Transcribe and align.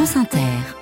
France 0.00 0.16
Inter. 0.16 0.80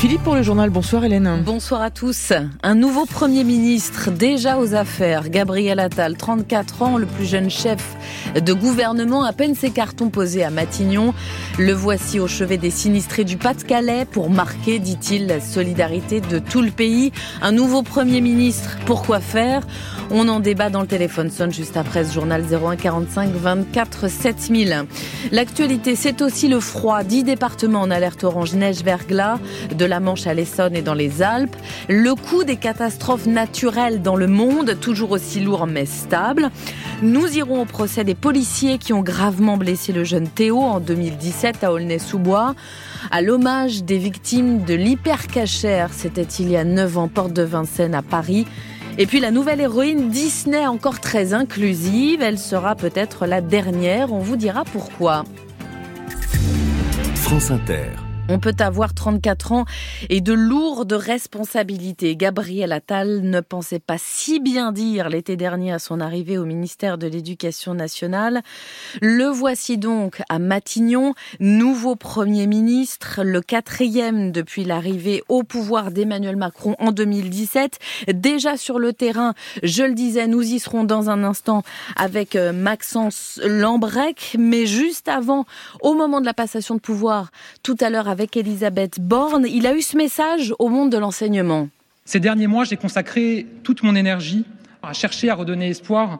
Philippe 0.00 0.22
pour 0.22 0.34
le 0.34 0.42
journal. 0.42 0.70
Bonsoir 0.70 1.04
Hélène. 1.04 1.42
Bonsoir 1.44 1.82
à 1.82 1.90
tous. 1.90 2.32
Un 2.62 2.74
nouveau 2.74 3.04
Premier 3.04 3.44
ministre 3.44 4.10
déjà 4.10 4.58
aux 4.58 4.74
affaires. 4.74 5.28
Gabriel 5.28 5.78
Attal, 5.78 6.16
34 6.16 6.82
ans, 6.82 6.96
le 6.96 7.04
plus 7.04 7.26
jeune 7.26 7.50
chef 7.50 7.96
de 8.34 8.52
gouvernement, 8.54 9.24
à 9.24 9.34
peine 9.34 9.54
ses 9.54 9.70
cartons 9.70 10.08
posés 10.08 10.42
à 10.42 10.48
Matignon. 10.48 11.12
Le 11.58 11.72
voici 11.72 12.18
au 12.18 12.26
chevet 12.28 12.56
des 12.56 12.70
sinistrés 12.70 13.24
du 13.24 13.36
Pas-de-Calais 13.36 14.06
pour 14.06 14.30
marquer, 14.30 14.78
dit-il, 14.78 15.26
la 15.26 15.38
solidarité 15.38 16.22
de 16.22 16.38
tout 16.38 16.62
le 16.62 16.70
pays. 16.70 17.12
Un 17.42 17.52
nouveau 17.52 17.82
Premier 17.82 18.22
ministre, 18.22 18.78
pourquoi 18.86 19.20
faire? 19.20 19.66
On 20.12 20.26
en 20.26 20.40
débat 20.40 20.70
dans 20.70 20.80
le 20.80 20.88
téléphone 20.88 21.30
sonne 21.30 21.52
juste 21.52 21.76
après 21.76 22.04
ce 22.04 22.12
journal 22.12 22.42
01 22.42 22.74
45 22.74 23.30
24 23.30 24.10
7000. 24.10 24.86
L'actualité, 25.30 25.94
c'est 25.94 26.20
aussi 26.20 26.48
le 26.48 26.58
froid. 26.58 27.04
10 27.04 27.22
départements 27.22 27.82
en 27.82 27.92
alerte 27.92 28.24
orange 28.24 28.54
neige 28.54 28.82
verglas 28.82 29.38
de 29.72 29.84
la 29.84 30.00
Manche 30.00 30.26
à 30.26 30.34
l'Essonne 30.34 30.74
et 30.74 30.82
dans 30.82 30.94
les 30.94 31.22
Alpes. 31.22 31.54
Le 31.88 32.16
coût 32.16 32.42
des 32.42 32.56
catastrophes 32.56 33.26
naturelles 33.26 34.02
dans 34.02 34.16
le 34.16 34.26
monde, 34.26 34.76
toujours 34.80 35.12
aussi 35.12 35.38
lourd 35.38 35.68
mais 35.68 35.86
stable. 35.86 36.50
Nous 37.02 37.28
irons 37.36 37.62
au 37.62 37.64
procès 37.64 38.02
des 38.02 38.16
policiers 38.16 38.78
qui 38.78 38.92
ont 38.92 39.02
gravement 39.02 39.56
blessé 39.56 39.92
le 39.92 40.02
jeune 40.02 40.26
Théo 40.26 40.58
en 40.58 40.80
2017 40.80 41.62
à 41.62 41.72
Aulnay-sous-Bois. 41.72 42.56
À 43.12 43.22
l'hommage 43.22 43.84
des 43.84 43.98
victimes 43.98 44.64
de 44.64 44.74
l'hypercachère, 44.74 45.90
c'était 45.92 46.22
il 46.22 46.50
y 46.50 46.56
a 46.56 46.64
9 46.64 46.98
ans, 46.98 47.08
porte 47.08 47.32
de 47.32 47.42
Vincennes 47.42 47.94
à 47.94 48.02
Paris. 48.02 48.46
Et 48.98 49.06
puis 49.06 49.20
la 49.20 49.30
nouvelle 49.30 49.60
héroïne 49.60 50.10
Disney, 50.10 50.66
encore 50.66 51.00
très 51.00 51.32
inclusive, 51.32 52.22
elle 52.22 52.38
sera 52.38 52.74
peut-être 52.74 53.26
la 53.26 53.40
dernière, 53.40 54.12
on 54.12 54.18
vous 54.18 54.36
dira 54.36 54.64
pourquoi. 54.64 55.24
France 57.14 57.50
Inter. 57.50 58.09
On 58.32 58.38
peut 58.38 58.54
avoir 58.60 58.94
34 58.94 59.50
ans 59.50 59.64
et 60.08 60.20
de 60.20 60.32
lourdes 60.32 60.92
responsabilités. 60.92 62.14
Gabriel 62.14 62.70
Attal 62.70 63.22
ne 63.22 63.40
pensait 63.40 63.80
pas 63.80 63.96
si 63.98 64.38
bien 64.38 64.70
dire 64.70 65.08
l'été 65.08 65.36
dernier 65.36 65.72
à 65.72 65.80
son 65.80 65.98
arrivée 65.98 66.38
au 66.38 66.44
ministère 66.44 66.96
de 66.96 67.08
l'Éducation 67.08 67.74
nationale. 67.74 68.42
Le 69.02 69.24
voici 69.24 69.78
donc 69.78 70.22
à 70.28 70.38
Matignon, 70.38 71.14
nouveau 71.40 71.96
Premier 71.96 72.46
ministre, 72.46 73.24
le 73.24 73.40
quatrième 73.40 74.30
depuis 74.30 74.62
l'arrivée 74.62 75.24
au 75.28 75.42
pouvoir 75.42 75.90
d'Emmanuel 75.90 76.36
Macron 76.36 76.76
en 76.78 76.92
2017. 76.92 77.80
Déjà 78.14 78.56
sur 78.56 78.78
le 78.78 78.92
terrain, 78.92 79.34
je 79.64 79.82
le 79.82 79.94
disais, 79.94 80.28
nous 80.28 80.42
y 80.42 80.60
serons 80.60 80.84
dans 80.84 81.10
un 81.10 81.24
instant 81.24 81.64
avec 81.96 82.36
euh, 82.36 82.52
Maxence 82.52 83.40
Lambrec, 83.44 84.36
mais 84.38 84.66
juste 84.66 85.08
avant, 85.08 85.46
au 85.80 85.94
moment 85.94 86.20
de 86.20 86.26
la 86.26 86.34
passation 86.34 86.76
de 86.76 86.80
pouvoir, 86.80 87.32
tout 87.64 87.76
à 87.80 87.90
l'heure 87.90 88.08
avec 88.08 88.19
avec 88.20 88.36
Elisabeth 88.36 89.00
Borne. 89.00 89.46
Il 89.48 89.66
a 89.66 89.74
eu 89.74 89.80
ce 89.80 89.96
message 89.96 90.52
au 90.58 90.68
monde 90.68 90.92
de 90.92 90.98
l'enseignement. 90.98 91.70
Ces 92.04 92.20
derniers 92.20 92.48
mois, 92.48 92.64
j'ai 92.64 92.76
consacré 92.76 93.46
toute 93.62 93.82
mon 93.82 93.96
énergie 93.96 94.44
à 94.82 94.92
chercher 94.92 95.30
à 95.30 95.34
redonner 95.34 95.70
espoir 95.70 96.18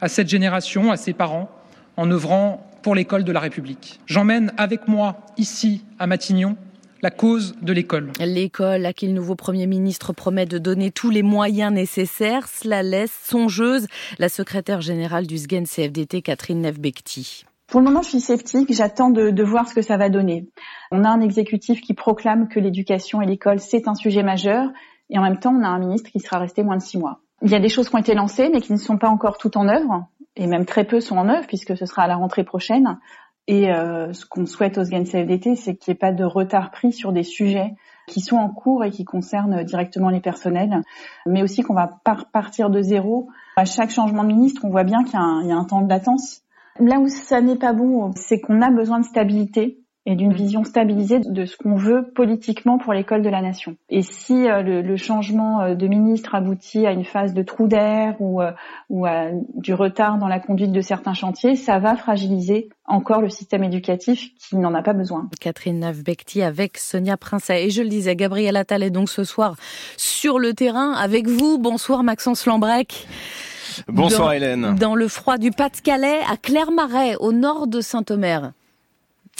à 0.00 0.08
cette 0.08 0.30
génération, 0.30 0.90
à 0.90 0.96
ses 0.96 1.12
parents, 1.12 1.50
en 1.98 2.10
œuvrant 2.10 2.66
pour 2.82 2.94
l'école 2.94 3.24
de 3.24 3.32
la 3.32 3.40
République. 3.40 4.00
J'emmène 4.06 4.54
avec 4.56 4.88
moi, 4.88 5.18
ici, 5.36 5.84
à 5.98 6.06
Matignon, 6.06 6.56
la 7.02 7.10
cause 7.10 7.54
de 7.60 7.74
l'école. 7.74 8.10
L'école 8.20 8.86
à 8.86 8.94
qui 8.94 9.06
le 9.06 9.12
nouveau 9.12 9.34
Premier 9.34 9.66
ministre 9.66 10.14
promet 10.14 10.46
de 10.46 10.56
donner 10.56 10.90
tous 10.92 11.10
les 11.10 11.22
moyens 11.22 11.74
nécessaires, 11.74 12.48
cela 12.48 12.82
laisse 12.82 13.12
songeuse 13.22 13.86
la 14.18 14.30
secrétaire 14.30 14.80
générale 14.80 15.26
du 15.26 15.36
SGEN 15.36 15.66
CFDT, 15.66 16.22
Catherine 16.22 16.62
Nevbekti. 16.62 17.44
Pour 17.66 17.80
le 17.80 17.86
moment, 17.86 18.02
je 18.02 18.10
suis 18.10 18.20
sceptique. 18.20 18.72
J'attends 18.72 19.10
de, 19.10 19.30
de, 19.30 19.42
voir 19.42 19.68
ce 19.68 19.74
que 19.74 19.82
ça 19.82 19.96
va 19.96 20.08
donner. 20.08 20.46
On 20.96 21.02
a 21.02 21.08
un 21.08 21.20
exécutif 21.20 21.80
qui 21.80 21.92
proclame 21.92 22.46
que 22.46 22.60
l'éducation 22.60 23.20
et 23.20 23.26
l'école, 23.26 23.58
c'est 23.58 23.88
un 23.88 23.96
sujet 23.96 24.22
majeur. 24.22 24.68
Et 25.10 25.18
en 25.18 25.22
même 25.22 25.40
temps, 25.40 25.52
on 25.52 25.64
a 25.64 25.66
un 25.66 25.80
ministre 25.80 26.12
qui 26.12 26.20
sera 26.20 26.38
resté 26.38 26.62
moins 26.62 26.76
de 26.76 26.82
six 26.82 26.98
mois. 26.98 27.18
Il 27.42 27.50
y 27.50 27.56
a 27.56 27.58
des 27.58 27.68
choses 27.68 27.88
qui 27.88 27.96
ont 27.96 27.98
été 27.98 28.14
lancées, 28.14 28.48
mais 28.52 28.60
qui 28.60 28.72
ne 28.72 28.78
sont 28.78 28.96
pas 28.96 29.08
encore 29.08 29.36
toutes 29.36 29.56
en 29.56 29.66
œuvre. 29.66 30.06
Et 30.36 30.46
même 30.46 30.66
très 30.66 30.84
peu 30.84 31.00
sont 31.00 31.16
en 31.16 31.28
œuvre, 31.28 31.48
puisque 31.48 31.76
ce 31.76 31.84
sera 31.84 32.02
à 32.02 32.06
la 32.06 32.14
rentrée 32.14 32.44
prochaine. 32.44 33.00
Et 33.48 33.72
euh, 33.72 34.12
ce 34.12 34.24
qu'on 34.24 34.46
souhaite 34.46 34.78
au 34.78 34.84
SGAN 34.84 35.02
CFDT, 35.02 35.56
c'est 35.56 35.74
qu'il 35.74 35.90
n'y 35.90 35.96
ait 35.96 35.98
pas 35.98 36.12
de 36.12 36.22
retard 36.22 36.70
pris 36.70 36.92
sur 36.92 37.12
des 37.12 37.24
sujets 37.24 37.74
qui 38.06 38.20
sont 38.20 38.36
en 38.36 38.48
cours 38.48 38.84
et 38.84 38.90
qui 38.90 39.04
concernent 39.04 39.64
directement 39.64 40.10
les 40.10 40.20
personnels, 40.20 40.80
mais 41.26 41.42
aussi 41.42 41.62
qu'on 41.62 41.74
va 41.74 41.90
partir 42.32 42.70
de 42.70 42.82
zéro. 42.82 43.28
À 43.56 43.64
chaque 43.64 43.90
changement 43.90 44.22
de 44.22 44.28
ministre, 44.28 44.62
on 44.64 44.70
voit 44.70 44.84
bien 44.84 45.02
qu'il 45.02 45.14
y, 45.14 45.52
a 45.52 45.56
un 45.56 45.64
temps 45.64 45.80
de 45.80 45.88
latence 45.88 46.42
Là 46.78 46.98
où 46.98 47.08
ça 47.08 47.40
n'est 47.40 47.56
pas 47.56 47.72
bon, 47.72 48.12
c'est 48.16 48.40
qu'on 48.40 48.60
a 48.60 48.70
besoin 48.70 49.00
de 49.00 49.04
stabilité 49.04 49.83
et 50.06 50.16
d'une 50.16 50.34
vision 50.34 50.64
stabilisée 50.64 51.20
de 51.20 51.44
ce 51.46 51.56
qu'on 51.56 51.76
veut 51.76 52.10
politiquement 52.14 52.76
pour 52.76 52.92
l'école 52.92 53.22
de 53.22 53.30
la 53.30 53.40
nation. 53.40 53.76
Et 53.88 54.02
si 54.02 54.48
euh, 54.48 54.62
le, 54.62 54.82
le, 54.82 54.96
changement 54.96 55.62
euh, 55.62 55.74
de 55.74 55.86
ministre 55.86 56.34
aboutit 56.34 56.86
à 56.86 56.92
une 56.92 57.04
phase 57.04 57.32
de 57.32 57.42
trou 57.42 57.68
d'air 57.68 58.14
ou, 58.20 58.42
euh, 58.42 58.50
ou 58.90 59.06
à 59.06 59.28
du 59.54 59.72
retard 59.72 60.18
dans 60.18 60.28
la 60.28 60.40
conduite 60.40 60.72
de 60.72 60.80
certains 60.82 61.14
chantiers, 61.14 61.56
ça 61.56 61.78
va 61.78 61.96
fragiliser 61.96 62.68
encore 62.86 63.22
le 63.22 63.30
système 63.30 63.64
éducatif 63.64 64.28
qui 64.38 64.56
n'en 64.56 64.74
a 64.74 64.82
pas 64.82 64.92
besoin. 64.92 65.30
Catherine 65.40 65.78
Navbekti 65.78 66.42
avec 66.42 66.76
Sonia 66.76 67.16
Princet. 67.16 67.64
Et 67.64 67.70
je 67.70 67.82
le 67.82 67.88
disais, 67.88 68.14
Gabriel 68.14 68.56
Attal 68.56 68.82
est 68.82 68.90
donc 68.90 69.08
ce 69.08 69.24
soir 69.24 69.56
sur 69.96 70.38
le 70.38 70.52
terrain 70.52 70.92
avec 70.92 71.28
vous. 71.28 71.58
Bonsoir 71.58 72.02
Maxence 72.02 72.44
Lambrec. 72.44 73.06
Bonsoir 73.88 74.28
dans, 74.28 74.32
Hélène. 74.32 74.76
Dans 74.78 74.94
le 74.94 75.08
froid 75.08 75.38
du 75.38 75.50
Pas-de-Calais, 75.50 76.20
à 76.30 76.36
Clermarais, 76.36 77.16
au 77.18 77.32
nord 77.32 77.66
de 77.66 77.80
Saint-Omer. 77.80 78.52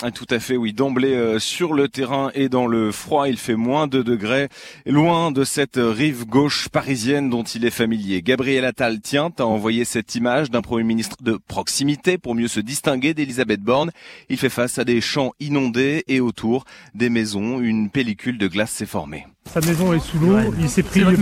Ah, 0.02 0.10
tout 0.10 0.26
à 0.30 0.40
fait, 0.40 0.56
oui. 0.56 0.72
D'emblée, 0.72 1.14
euh, 1.14 1.38
sur 1.38 1.72
le 1.72 1.88
terrain 1.88 2.30
et 2.34 2.48
dans 2.48 2.66
le 2.66 2.90
froid, 2.90 3.28
il 3.28 3.36
fait 3.36 3.54
moins 3.54 3.86
de 3.86 4.02
degrés, 4.02 4.48
loin 4.86 5.30
de 5.30 5.44
cette 5.44 5.78
rive 5.78 6.26
gauche 6.26 6.68
parisienne 6.68 7.30
dont 7.30 7.44
il 7.44 7.64
est 7.64 7.70
familier. 7.70 8.20
Gabriel 8.20 8.64
Attal 8.64 9.00
tient 9.00 9.30
à 9.38 9.44
envoyer 9.44 9.84
cette 9.84 10.16
image 10.16 10.50
d'un 10.50 10.62
Premier 10.62 10.82
ministre 10.82 11.16
de 11.22 11.38
proximité 11.46 12.18
pour 12.18 12.34
mieux 12.34 12.48
se 12.48 12.58
distinguer 12.58 13.14
d'Elisabeth 13.14 13.60
Borne. 13.60 13.92
Il 14.28 14.36
fait 14.36 14.48
face 14.48 14.78
à 14.78 14.84
des 14.84 15.00
champs 15.00 15.32
inondés 15.38 16.02
et 16.08 16.20
autour 16.20 16.64
des 16.94 17.08
maisons, 17.08 17.60
une 17.60 17.88
pellicule 17.88 18.36
de 18.36 18.48
glace 18.48 18.72
s'est 18.72 18.86
formée. 18.86 19.26
Sa 19.52 19.60
maison 19.60 19.92
est 19.92 20.00
sous 20.00 20.18
l'eau, 20.18 20.38
il 20.58 20.68
s'est 20.68 20.82
pris 20.82 21.04
plus, 21.04 21.16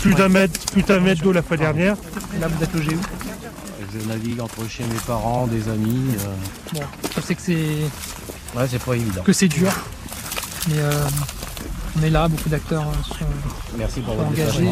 plus 0.00 0.14
d'un 0.14 0.30
mètre, 0.30 0.58
plus 0.72 0.82
d'un 0.82 1.00
mètre 1.00 1.22
d'eau 1.22 1.32
la 1.32 1.42
fois 1.42 1.58
dernière. 1.58 1.96
Là, 2.40 2.48
vous 2.48 2.64
êtes 2.64 2.72
logé 2.72 2.94
où 2.94 3.00
je 3.94 4.06
navigue 4.08 4.40
entre 4.40 4.68
chez 4.68 4.84
mes 4.84 4.98
parents, 5.06 5.46
des 5.46 5.68
amis. 5.68 6.14
Euh... 6.20 6.34
Bon, 6.72 6.80
je 7.16 7.20
sais 7.20 7.34
que 7.34 7.42
c'est. 7.42 8.56
Ouais, 8.56 8.66
c'est 8.68 8.82
pas 8.82 8.94
évident. 8.94 9.22
Que 9.22 9.32
c'est 9.32 9.48
dur. 9.48 9.72
Mais 10.68 10.78
euh, 10.78 11.04
on 11.98 12.02
est 12.02 12.10
là, 12.10 12.28
beaucoup 12.28 12.48
d'acteurs 12.48 12.84
sont, 13.06 13.26
Merci 13.76 14.00
pour 14.00 14.14
sont 14.14 14.20
engagés. 14.20 14.68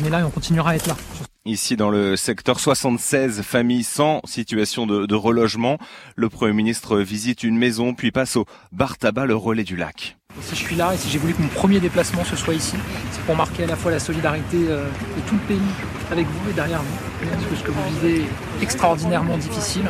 On 0.00 0.04
est 0.04 0.10
là 0.10 0.20
et 0.20 0.22
on 0.24 0.30
continuera 0.30 0.70
à 0.70 0.76
être 0.76 0.86
là. 0.86 0.96
Ici, 1.44 1.76
dans 1.76 1.90
le 1.90 2.16
secteur 2.16 2.60
76, 2.60 3.42
familles 3.42 3.84
sans 3.84 4.20
situation 4.24 4.86
de, 4.86 5.06
de 5.06 5.14
relogement, 5.14 5.78
le 6.14 6.28
Premier 6.28 6.52
ministre 6.52 6.98
visite 6.98 7.42
une 7.42 7.56
maison 7.56 7.94
puis 7.94 8.10
passe 8.10 8.36
au 8.36 8.44
bar 8.72 8.98
tabac 8.98 9.26
le 9.26 9.36
relais 9.36 9.64
du 9.64 9.76
lac. 9.76 10.17
Si 10.42 10.54
je 10.54 10.60
suis 10.60 10.76
là 10.76 10.94
et 10.94 10.96
si 10.96 11.08
j'ai 11.08 11.18
voulu 11.18 11.34
que 11.34 11.42
mon 11.42 11.48
premier 11.48 11.80
déplacement 11.80 12.24
ce 12.24 12.36
soit 12.36 12.54
ici, 12.54 12.76
c'est 13.12 13.22
pour 13.22 13.34
marquer 13.34 13.64
à 13.64 13.66
la 13.66 13.76
fois 13.76 13.90
la 13.90 13.98
solidarité 13.98 14.56
euh, 14.68 14.84
de 14.86 15.28
tout 15.28 15.34
le 15.34 15.40
pays 15.40 15.66
avec 16.10 16.26
vous 16.26 16.50
et 16.50 16.52
derrière 16.52 16.80
vous. 16.80 17.28
Parce 17.30 17.44
que 17.44 17.56
ce 17.56 17.62
que 17.62 17.70
vous 17.70 18.00
vivez 18.00 18.22
est 18.22 18.62
extraordinairement 18.62 19.36
difficile. 19.36 19.84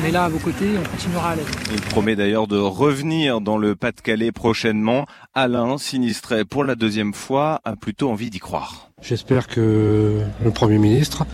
On 0.00 0.06
est 0.06 0.10
là 0.10 0.24
à 0.24 0.28
vos 0.28 0.38
côtés 0.38 0.72
et 0.72 0.78
on 0.78 0.82
continuera 0.82 1.30
à 1.30 1.36
l'être. 1.36 1.50
Il 1.72 1.80
promet 1.80 2.16
d'ailleurs 2.16 2.46
de 2.46 2.56
revenir 2.58 3.40
dans 3.40 3.58
le 3.58 3.74
Pas-de-Calais 3.74 4.32
prochainement. 4.32 5.06
Alain, 5.34 5.76
sinistré 5.76 6.44
pour 6.44 6.64
la 6.64 6.76
deuxième 6.76 7.12
fois, 7.12 7.60
a 7.64 7.76
plutôt 7.76 8.10
envie 8.10 8.30
d'y 8.30 8.38
croire. 8.38 8.90
J'espère 9.02 9.48
que 9.48 10.22
le 10.42 10.50
Premier 10.50 10.78
ministre 10.78 11.26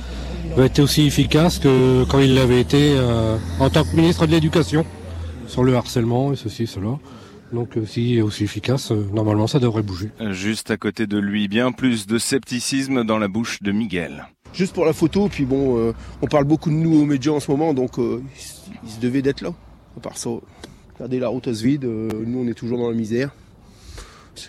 va 0.56 0.64
être 0.64 0.78
aussi 0.80 1.06
efficace 1.06 1.58
que 1.58 2.04
quand 2.04 2.20
il 2.20 2.34
l'avait 2.34 2.60
été 2.60 2.94
euh, 2.96 3.36
en 3.60 3.70
tant 3.70 3.84
que 3.84 3.94
ministre 3.94 4.26
de 4.26 4.32
l'Éducation 4.32 4.84
sur 5.46 5.62
le 5.62 5.76
harcèlement 5.76 6.32
et 6.32 6.36
ceci, 6.36 6.66
cela. 6.66 6.98
Donc 7.52 7.76
euh, 7.76 7.86
s'il 7.86 8.18
est 8.18 8.22
aussi 8.22 8.44
efficace, 8.44 8.90
euh, 8.90 9.06
normalement 9.12 9.46
ça 9.46 9.58
devrait 9.58 9.82
bouger. 9.82 10.10
Juste 10.30 10.70
à 10.70 10.76
côté 10.76 11.06
de 11.06 11.18
lui, 11.18 11.48
bien 11.48 11.72
plus 11.72 12.06
de 12.06 12.18
scepticisme 12.18 13.04
dans 13.04 13.18
la 13.18 13.28
bouche 13.28 13.62
de 13.62 13.72
Miguel. 13.72 14.26
Juste 14.56 14.72
pour 14.72 14.86
la 14.86 14.94
photo, 14.94 15.28
puis 15.28 15.44
bon, 15.44 15.78
euh, 15.78 15.92
on 16.22 16.26
parle 16.26 16.44
beaucoup 16.44 16.70
de 16.70 16.74
nous 16.74 16.98
aux 16.98 17.04
médias 17.04 17.32
en 17.32 17.40
ce 17.40 17.50
moment, 17.50 17.74
donc 17.74 17.98
euh, 17.98 18.22
il 18.84 18.90
se 18.90 19.00
devait 19.00 19.20
d'être 19.20 19.42
là. 19.42 19.50
À 19.98 20.00
part 20.00 20.16
ça, 20.16 20.30
regardez 20.94 21.18
la 21.18 21.28
route 21.28 21.52
se 21.52 21.62
vide, 21.62 21.84
euh, 21.84 22.08
nous 22.26 22.38
on 22.38 22.48
est 22.48 22.54
toujours 22.54 22.78
dans 22.78 22.88
la 22.88 22.96
misère. 22.96 23.30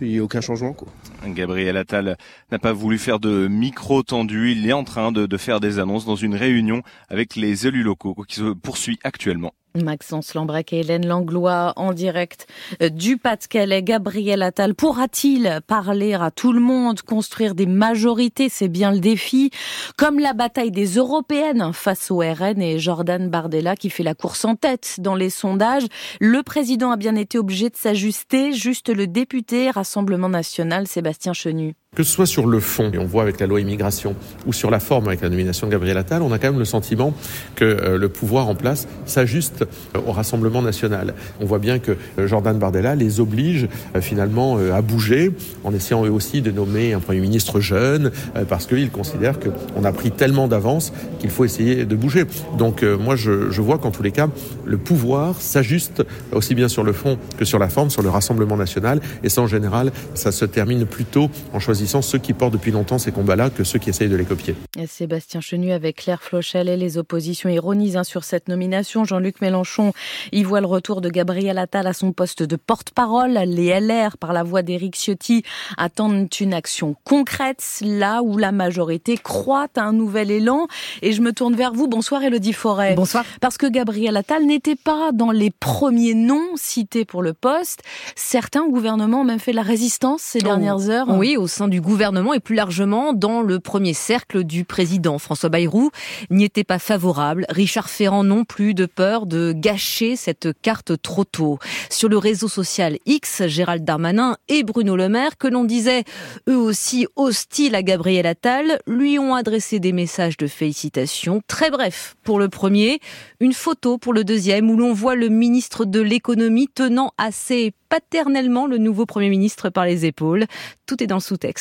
Il 0.02 0.08
n'y 0.08 0.20
a 0.20 0.24
aucun 0.24 0.42
changement. 0.42 0.74
Quoi. 0.74 0.88
Gabriel 1.28 1.78
Attal 1.78 2.18
n'a 2.52 2.60
pas 2.60 2.74
voulu 2.74 2.98
faire 2.98 3.20
de 3.20 3.48
micro 3.48 4.04
tendu. 4.04 4.52
Il 4.52 4.68
est 4.68 4.74
en 4.74 4.84
train 4.84 5.12
de, 5.12 5.26
de 5.26 5.38
faire 5.38 5.60
des 5.62 5.80
annonces 5.80 6.06
dans 6.06 6.18
une 6.18 6.36
réunion 6.36 6.84
avec 7.10 7.36
les 7.36 7.68
élus 7.68 7.84
locaux 7.84 8.16
qui 8.28 8.36
se 8.36 8.54
poursuit 8.54 9.00
actuellement. 9.04 9.54
Maxence 9.84 10.34
Lambrec 10.34 10.74
et 10.74 10.80
Hélène 10.80 11.08
Langlois 11.08 11.74
en 11.76 11.94
direct 11.94 12.48
euh, 12.82 12.90
du 12.90 13.18
Pas-de-Calais. 13.18 13.84
Gabriel 13.84 14.42
Attal 14.42 14.76
pourra-t-il 14.76 15.60
parler 15.68 16.14
à 16.14 16.32
tout 16.32 16.54
le 16.54 16.60
monde, 16.60 17.02
construire 17.02 17.56
des 17.56 17.66
majorités? 17.66 18.50
C'est 18.50 18.68
bien 18.68 18.92
le 18.92 19.00
défi. 19.00 19.52
Comme 19.98 20.20
la 20.20 20.34
bataille 20.34 20.72
des 20.72 20.96
européennes 20.96 21.72
face 21.74 22.12
au 22.12 22.20
RN 22.20 22.62
et 22.62 22.80
Jordan 22.80 23.30
Bardella 23.30 23.76
qui 23.76 23.90
fait 23.90 24.04
la 24.04 24.16
course 24.16 24.46
en 24.46 24.56
tête 24.56 24.98
dans 25.00 25.16
les 25.16 25.30
sondages. 25.30 25.88
Le 26.20 26.44
président 26.44 26.92
a 26.92 26.98
bien 26.98 27.16
été 27.16 27.38
obligé 27.38 27.70
de 27.70 27.76
s'ajuster. 27.76 28.54
Juste 28.54 28.90
le 28.90 29.08
député 29.08 29.70
Rassemblement 29.70 30.30
national 30.30 30.88
Sébastien 30.88 31.34
Chenu. 31.34 31.76
Que 31.98 32.04
ce 32.04 32.12
soit 32.12 32.28
sur 32.28 32.46
le 32.46 32.60
fond, 32.60 32.92
et 32.94 33.00
on 33.00 33.08
voit 33.08 33.24
avec 33.24 33.40
la 33.40 33.48
loi 33.48 33.60
immigration, 33.60 34.16
ou 34.46 34.54
sur 34.54 34.70
la 34.70 34.80
forme 34.80 35.08
avec 35.08 35.22
la 35.22 35.30
nomination 35.30 35.66
de 35.66 35.72
Gabriel 35.72 35.98
Attal, 35.98 36.22
on 36.22 36.32
a 36.32 36.38
quand 36.38 36.52
même 36.52 36.60
le 36.60 36.66
sentiment 36.66 37.12
que 37.56 37.66
euh, 37.66 37.98
le 37.98 38.08
pouvoir 38.08 38.48
en 38.48 38.54
place 38.54 38.88
s'ajuste 39.08 39.64
euh, 39.64 40.02
au 40.06 40.12
Rassemblement 40.12 40.62
national. 40.62 41.16
On 41.42 41.46
voit 41.48 41.58
bien 41.58 41.80
que 41.80 41.98
euh, 42.20 42.28
Jordan 42.28 42.60
Bardella 42.60 42.94
les 42.94 43.20
oblige 43.20 43.68
finalement 44.00 44.60
à 44.60 44.84
bouger, 44.84 45.32
en 45.64 45.74
essayant 45.74 46.06
eux 46.06 46.12
aussi 46.12 46.44
de 46.44 46.52
nommer 46.52 46.94
un 46.94 47.00
Premier 47.00 47.20
ministre 47.20 47.60
jeune, 47.62 48.12
parce 48.48 48.68
qu'ils 48.68 48.92
considèrent 48.92 49.40
qu'on 49.40 49.84
a 49.84 49.92
pris 49.92 50.12
tellement 50.12 50.48
d'avance 50.48 50.94
qu'il 51.18 51.32
faut 51.32 51.46
essayer 51.46 51.86
de 51.86 51.96
bouger. 51.96 52.26
Donc 52.60 52.84
moi, 52.84 53.16
je, 53.16 53.50
je 53.50 53.62
vois 53.62 53.80
qu'en 53.80 53.90
tous 53.90 54.04
les 54.04 54.12
cas, 54.12 54.28
le 54.66 54.78
pouvoir 54.78 55.42
s'ajuste 55.42 56.04
aussi 56.32 56.54
bien 56.54 56.68
sur 56.68 56.84
le 56.84 56.94
fond 56.94 57.18
que 57.40 57.46
sur 57.46 57.58
la 57.58 57.70
forme, 57.70 57.90
sur 57.90 58.04
le 58.04 58.10
Rassemblement 58.10 58.58
national, 58.58 59.02
et 59.24 59.30
ça 59.30 59.42
en 59.42 59.48
général, 59.48 59.92
ça 60.14 60.32
se 60.32 60.46
termine 60.46 60.86
plutôt 60.86 61.32
en 61.54 61.60
choisissant 61.60 61.87
ceux 61.88 62.18
qui 62.18 62.34
portent 62.34 62.54
depuis 62.54 62.72
longtemps 62.72 62.98
ces 62.98 63.12
combats-là 63.12 63.50
que 63.50 63.64
ceux 63.64 63.80
qui 63.80 63.90
essayent 63.90 64.10
de 64.10 64.16
les 64.16 64.26
copier. 64.26 64.56
Sébastien 64.88 65.42
Chenu 65.42 65.72
avec 65.72 65.98
Claire 65.98 66.22
Flochel 66.22 66.70
et 66.70 66.78
les 66.78 66.98
oppositions 66.98 67.50
ironisent 67.50 67.98
hein, 67.98 68.04
sur 68.04 68.24
cette 68.24 68.48
nomination. 68.48 69.06
Jean-Luc 69.06 69.42
Mélenchon 69.42 69.94
y 70.32 70.44
voit 70.44 70.62
le 70.62 70.68
retour 70.68 71.02
de 71.02 71.10
Gabriel 71.10 71.58
Attal 71.58 71.88
à 71.88 71.94
son 71.94 72.12
poste 72.12 72.44
de 72.44 72.56
porte-parole. 72.56 73.32
Les 73.46 73.80
LR, 73.80 74.18
par 74.18 74.34
la 74.34 74.44
voix 74.44 74.62
d'Éric 74.62 74.96
Ciotti, 74.96 75.44
attendent 75.78 76.28
une 76.40 76.54
action 76.54 76.96
concrète 77.04 77.64
là 77.82 78.22
où 78.22 78.38
la 78.38 78.52
majorité 78.52 79.18
croit 79.18 79.68
à 79.76 79.82
un 79.82 79.94
nouvel 79.94 80.32
élan. 80.32 80.68
Et 81.02 81.14
je 81.14 81.22
me 81.22 81.32
tourne 81.32 81.56
vers 81.56 81.74
vous. 81.74 81.88
Bonsoir 81.88 82.24
Elodie 82.24 82.54
Forêt. 82.54 82.96
Bonsoir. 82.96 83.24
Parce 83.42 83.58
que 83.58 83.68
Gabriel 83.68 84.18
Attal 84.18 84.46
n'était 84.46 84.76
pas 84.76 85.12
dans 85.14 85.32
les 85.32 85.52
premiers 85.52 86.14
noms 86.14 86.56
cités 86.56 87.06
pour 87.06 87.22
le 87.22 87.34
poste. 87.34 87.82
Certains 88.16 88.68
gouvernements 88.68 89.22
ont 89.22 89.26
même 89.26 89.40
fait 89.40 89.52
de 89.52 89.58
la 89.58 89.62
résistance 89.62 90.22
ces 90.22 90.40
oh. 90.42 90.46
dernières 90.46 90.90
heures. 90.90 91.08
Oui, 91.10 91.38
au 91.38 91.48
sein 91.48 91.68
du 91.68 91.77
gouvernement 91.82 92.34
et 92.34 92.40
plus 92.40 92.56
largement 92.56 93.14
dans 93.14 93.42
le 93.42 93.60
premier 93.60 93.94
cercle 93.94 94.44
du 94.44 94.66
président. 94.66 95.18
François 95.20 95.50
Bayrou 95.50 95.92
n'y 96.30 96.44
était 96.44 96.64
pas 96.64 96.80
favorable. 96.80 97.46
Richard 97.50 97.90
Ferrand 97.90 98.24
non 98.24 98.46
plus 98.46 98.74
de 98.74 98.86
peur 98.86 99.26
de 99.26 99.54
gâcher 99.56 100.16
cette 100.16 100.50
carte 100.62 101.02
trop 101.02 101.24
tôt. 101.24 101.60
Sur 101.90 102.10
le 102.10 102.18
réseau 102.18 102.48
social 102.48 102.98
X, 103.06 103.48
Gérald 103.48 103.84
Darmanin 103.84 104.38
et 104.48 104.64
Bruno 104.64 104.96
Le 104.96 105.10
Maire, 105.10 105.38
que 105.38 105.48
l'on 105.48 105.64
disait 105.64 106.04
eux 106.50 106.58
aussi 106.58 107.08
hostiles 107.16 107.76
à 107.76 107.84
Gabriel 107.84 108.26
Attal, 108.26 108.80
lui 108.88 109.20
ont 109.20 109.36
adressé 109.36 109.80
des 109.80 109.94
messages 109.94 110.38
de 110.38 110.48
félicitations. 110.48 111.42
Très 111.48 111.72
bref 111.72 112.16
pour 112.24 112.40
le 112.40 112.50
premier, 112.50 113.00
une 113.40 113.54
photo 113.54 113.98
pour 113.98 114.14
le 114.14 114.24
deuxième 114.24 114.70
où 114.70 114.78
l'on 114.78 114.94
voit 114.94 115.16
le 115.16 115.30
ministre 115.30 115.86
de 115.86 116.00
l'économie 116.00 116.68
tenant 116.68 117.12
assez 117.18 117.74
paternellement 117.90 118.68
le 118.68 118.78
nouveau 118.78 119.06
Premier 119.06 119.30
ministre 119.30 119.70
par 119.70 119.86
les 119.86 120.06
épaules. 120.06 120.46
Tout 120.86 121.02
est 121.02 121.08
dans 121.08 121.16
le 121.16 121.22
sous-texte. 121.22 121.57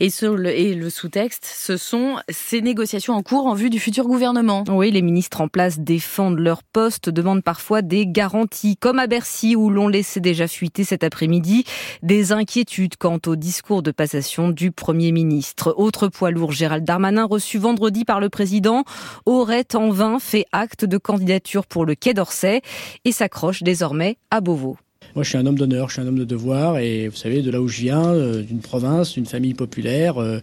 Et, 0.00 0.08
le, 0.22 0.50
et 0.50 0.74
le 0.74 0.90
sous-texte, 0.90 1.44
ce 1.44 1.76
sont 1.76 2.16
ces 2.28 2.60
négociations 2.60 3.14
en 3.14 3.22
cours 3.22 3.46
en 3.46 3.54
vue 3.54 3.70
du 3.70 3.78
futur 3.78 4.06
gouvernement. 4.06 4.64
Oui, 4.68 4.90
les 4.90 5.02
ministres 5.02 5.40
en 5.40 5.48
place 5.48 5.78
défendent 5.78 6.38
leur 6.38 6.62
poste, 6.62 7.08
demandent 7.08 7.42
parfois 7.42 7.82
des 7.82 8.06
garanties, 8.06 8.76
comme 8.76 8.98
à 8.98 9.06
Bercy 9.06 9.56
où 9.56 9.70
l'on 9.70 9.88
laissait 9.88 10.20
déjà 10.20 10.48
fuiter 10.48 10.84
cet 10.84 11.04
après-midi 11.04 11.64
des 12.02 12.32
inquiétudes 12.32 12.96
quant 12.96 13.18
au 13.26 13.36
discours 13.36 13.82
de 13.82 13.90
passation 13.90 14.48
du 14.48 14.70
Premier 14.70 15.12
ministre. 15.12 15.74
Autre 15.76 16.08
poids 16.08 16.30
lourd, 16.30 16.52
Gérald 16.52 16.84
Darmanin, 16.84 17.24
reçu 17.24 17.58
vendredi 17.58 18.04
par 18.04 18.20
le 18.20 18.28
président, 18.28 18.84
aurait 19.26 19.74
en 19.74 19.90
vain 19.90 20.18
fait 20.18 20.46
acte 20.52 20.84
de 20.84 20.98
candidature 20.98 21.66
pour 21.66 21.84
le 21.84 21.94
Quai 21.94 22.14
d'Orsay 22.14 22.62
et 23.04 23.12
s'accroche 23.12 23.62
désormais 23.62 24.16
à 24.30 24.40
Beauvau. 24.40 24.76
Moi, 25.14 25.24
je 25.24 25.28
suis 25.28 25.36
un 25.36 25.44
homme 25.44 25.58
d'honneur, 25.58 25.88
je 25.88 25.94
suis 25.94 26.02
un 26.02 26.06
homme 26.06 26.18
de 26.18 26.24
devoir, 26.24 26.78
et 26.78 27.08
vous 27.08 27.16
savez, 27.16 27.42
de 27.42 27.50
là 27.50 27.60
où 27.60 27.68
je 27.68 27.82
viens, 27.82 28.14
euh, 28.14 28.42
d'une 28.42 28.60
province, 28.60 29.12
d'une 29.12 29.26
famille 29.26 29.52
populaire, 29.52 30.16
euh, 30.16 30.40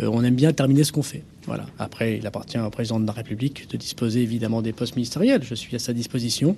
euh, 0.00 0.10
on 0.12 0.22
aime 0.22 0.34
bien 0.34 0.52
terminer 0.52 0.84
ce 0.84 0.92
qu'on 0.92 1.02
fait. 1.02 1.22
Voilà. 1.46 1.64
Après, 1.78 2.18
il 2.18 2.26
appartient 2.26 2.58
au 2.58 2.68
président 2.68 3.00
de 3.00 3.06
la 3.06 3.14
République 3.14 3.70
de 3.70 3.78
disposer 3.78 4.20
évidemment 4.20 4.60
des 4.60 4.72
postes 4.72 4.94
ministériels. 4.94 5.42
Je 5.42 5.54
suis 5.54 5.74
à 5.74 5.78
sa 5.78 5.94
disposition. 5.94 6.56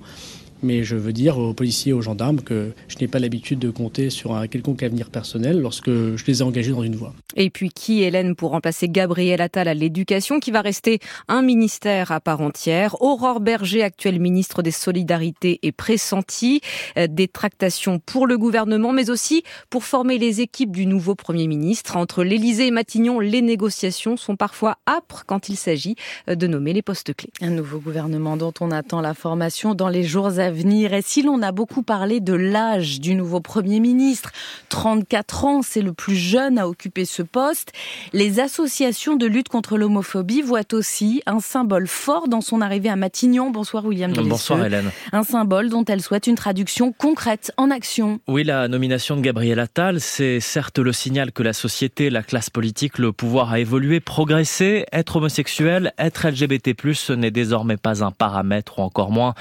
Mais 0.63 0.85
je 0.85 0.97
veux 0.97 1.13
dire 1.13 1.39
aux 1.39 1.55
policiers 1.55 1.91
et 1.91 1.93
aux 1.93 2.03
gendarmes 2.03 2.41
que 2.41 2.73
je 2.89 2.97
n'ai 3.01 3.09
pas 3.09 3.19
l'habitude 3.19 3.59
de 3.59 3.71
compter 3.71 4.11
sur 4.11 4.35
un 4.35 4.47
quelconque 4.47 4.83
avenir 4.83 5.11
personnel 5.11 5.61
lorsque 5.61 5.91
je 5.91 6.25
les 6.27 6.41
ai 6.41 6.43
engagés 6.43 6.73
dans 6.73 6.83
une 6.83 6.97
voie. 6.97 7.15
Et 7.37 7.51
puis 7.51 7.71
qui, 7.71 8.03
Hélène, 8.03 8.35
pour 8.35 8.51
remplacer 8.51 8.89
Gabriel 8.89 9.41
Attal 9.41 9.69
à 9.69 9.75
l'éducation, 9.75 10.41
qui 10.41 10.51
va 10.51 10.61
rester 10.61 10.99
un 11.29 11.43
ministère 11.43 12.13
à 12.13 12.21
part 12.21 12.41
entière? 12.41 13.01
Aurore 13.03 13.41
Berger, 13.41 13.83
actuelle 13.83 14.21
ministre 14.21 14.63
des 14.63 14.71
Solidarités, 14.71 15.59
est 15.63 15.73
pressentie. 15.73 16.61
Euh, 16.97 17.07
des 17.09 17.29
tractations 17.29 17.99
pour 17.99 18.27
le 18.27 18.39
gouvernement, 18.39 18.93
mais 18.93 19.11
aussi 19.11 19.43
pour 19.71 19.85
former 19.85 20.19
les 20.19 20.41
équipes 20.41 20.73
du 20.73 20.87
nouveau 20.87 21.15
Premier 21.15 21.47
ministre. 21.47 21.97
Entre 21.97 22.25
l'Élysée 22.25 22.69
et 22.69 22.71
Matignon, 22.71 23.21
les 23.21 23.43
négociations 23.43 24.17
sont 24.17 24.37
parfois 24.37 24.79
âpres 24.89 25.25
quand 25.27 25.49
il 25.49 25.57
s'agit 25.57 25.97
euh, 26.29 26.35
de 26.35 26.47
nommer 26.47 26.73
les 26.73 26.83
postes 26.83 27.15
clés. 27.15 27.31
Un 27.41 27.51
nouveau 27.51 27.79
gouvernement 27.79 28.37
dont 28.37 28.55
on 28.61 28.71
attend 28.71 29.01
la 29.01 29.15
formation 29.15 29.75
dans 29.75 29.89
les 29.89 30.05
jours 30.05 30.39
à 30.39 30.51
venir. 30.51 30.52
Et 30.55 31.03
si 31.03 31.23
l'on 31.23 31.41
a 31.41 31.51
beaucoup 31.51 31.83
parlé 31.83 32.21
de 32.21 32.35
l'âge 32.35 33.01
du 33.01 33.15
nouveau 33.15 33.41
Premier 33.41 33.81
ministre, 33.81 34.33
34 34.69 35.45
ans, 35.47 35.63
c'est 35.63 35.81
le 35.81 35.95
plus 35.95 36.15
jeune 36.15 36.59
à 36.59 36.69
occuper 36.69 37.07
ce 37.07 37.23
poste, 37.23 37.73
les 38.13 38.39
associations 38.39 39.17
de 39.17 39.27
lutte 39.27 39.49
contre 39.49 39.79
l'homophobie 39.79 40.43
voient 40.43 40.75
aussi 40.75 41.23
un 41.25 41.41
symbole 41.41 41.89
fort 41.89 42.29
dans 42.29 42.43
son 42.43 42.61
arrivée 42.61 42.91
à 42.91 42.97
Matignon. 42.97 43.51
Bonsoir 43.51 43.87
William 43.87 44.13
Bonsoir 44.13 44.65
Hélène. 44.65 44.91
Un 45.13 45.23
symbole 45.23 45.71
dont 45.71 45.85
elle 45.87 46.03
souhaite 46.03 46.27
une 46.27 46.35
traduction 46.35 46.93
concrète, 46.93 47.53
en 47.57 47.71
action. 47.71 48.21
Oui, 48.29 48.45
la 48.45 48.69
nomination 48.69 49.17
de 49.17 49.23
Gabriel 49.23 49.59
Attal, 49.59 50.01
c'est 50.01 50.41
certes 50.41 50.79
le 50.79 50.93
signal 50.93 51.33
que 51.33 51.43
la 51.43 51.55
société, 51.55 52.11
la 52.11 52.23
classe 52.23 52.51
politique, 52.51 52.99
le 52.99 53.13
pouvoir 53.13 53.53
a 53.53 53.59
évolué, 53.59 54.01
progressé. 54.01 54.85
Être 54.93 55.17
homosexuel, 55.17 55.95
être 55.99 56.29
LGBT+, 56.29 56.75
ce 56.93 57.13
n'est 57.15 57.31
désormais 57.31 57.79
pas 57.79 58.05
un 58.05 58.11
paramètre 58.11 58.79
ou 58.79 58.83
encore 58.83 59.11
moins 59.11 59.35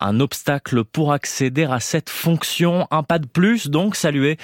un 0.00 0.20
obstacle 0.20 0.57
pour 0.92 1.12
accéder 1.12 1.64
à 1.64 1.80
cette 1.80 2.10
fonction. 2.10 2.86
Un 2.90 3.02
pas 3.02 3.18
de 3.18 3.26
plus, 3.26 3.68
donc 3.68 3.96
salué 3.96 4.36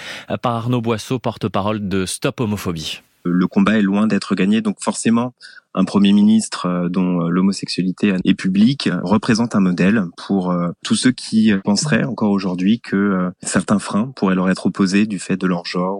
par 0.43 0.55
Arnaud 0.55 0.81
Boisseau, 0.81 1.19
porte-parole 1.19 1.89
de 1.89 2.07
Stop 2.07 2.41
Homophobie. 2.41 3.01
Le 3.25 3.47
combat 3.47 3.79
est 3.79 3.83
loin 3.83 4.07
d'être 4.07 4.35
gagné, 4.35 4.61
donc 4.61 4.77
forcément, 4.81 5.35
un 5.75 5.85
Premier 5.85 6.13
ministre 6.13 6.67
euh, 6.67 6.89
dont 6.89 7.23
euh, 7.23 7.29
l'homosexualité 7.29 8.15
est 8.25 8.35
publique 8.35 8.89
représente 9.03 9.55
un 9.55 9.61
modèle 9.61 10.05
pour 10.17 10.51
euh, 10.51 10.71
tous 10.85 10.95
ceux 10.95 11.11
qui 11.11 11.53
penseraient 11.65 12.05
encore 12.05 12.31
aujourd'hui 12.31 12.81
que 12.81 13.31
certains 13.43 13.79
freins 13.79 14.13
pourraient 14.15 14.35
leur 14.35 14.49
être 14.51 14.67
opposés 14.67 15.07
du 15.07 15.19
fait 15.19 15.37
de 15.37 15.47
leur 15.47 15.67
genre 15.67 15.99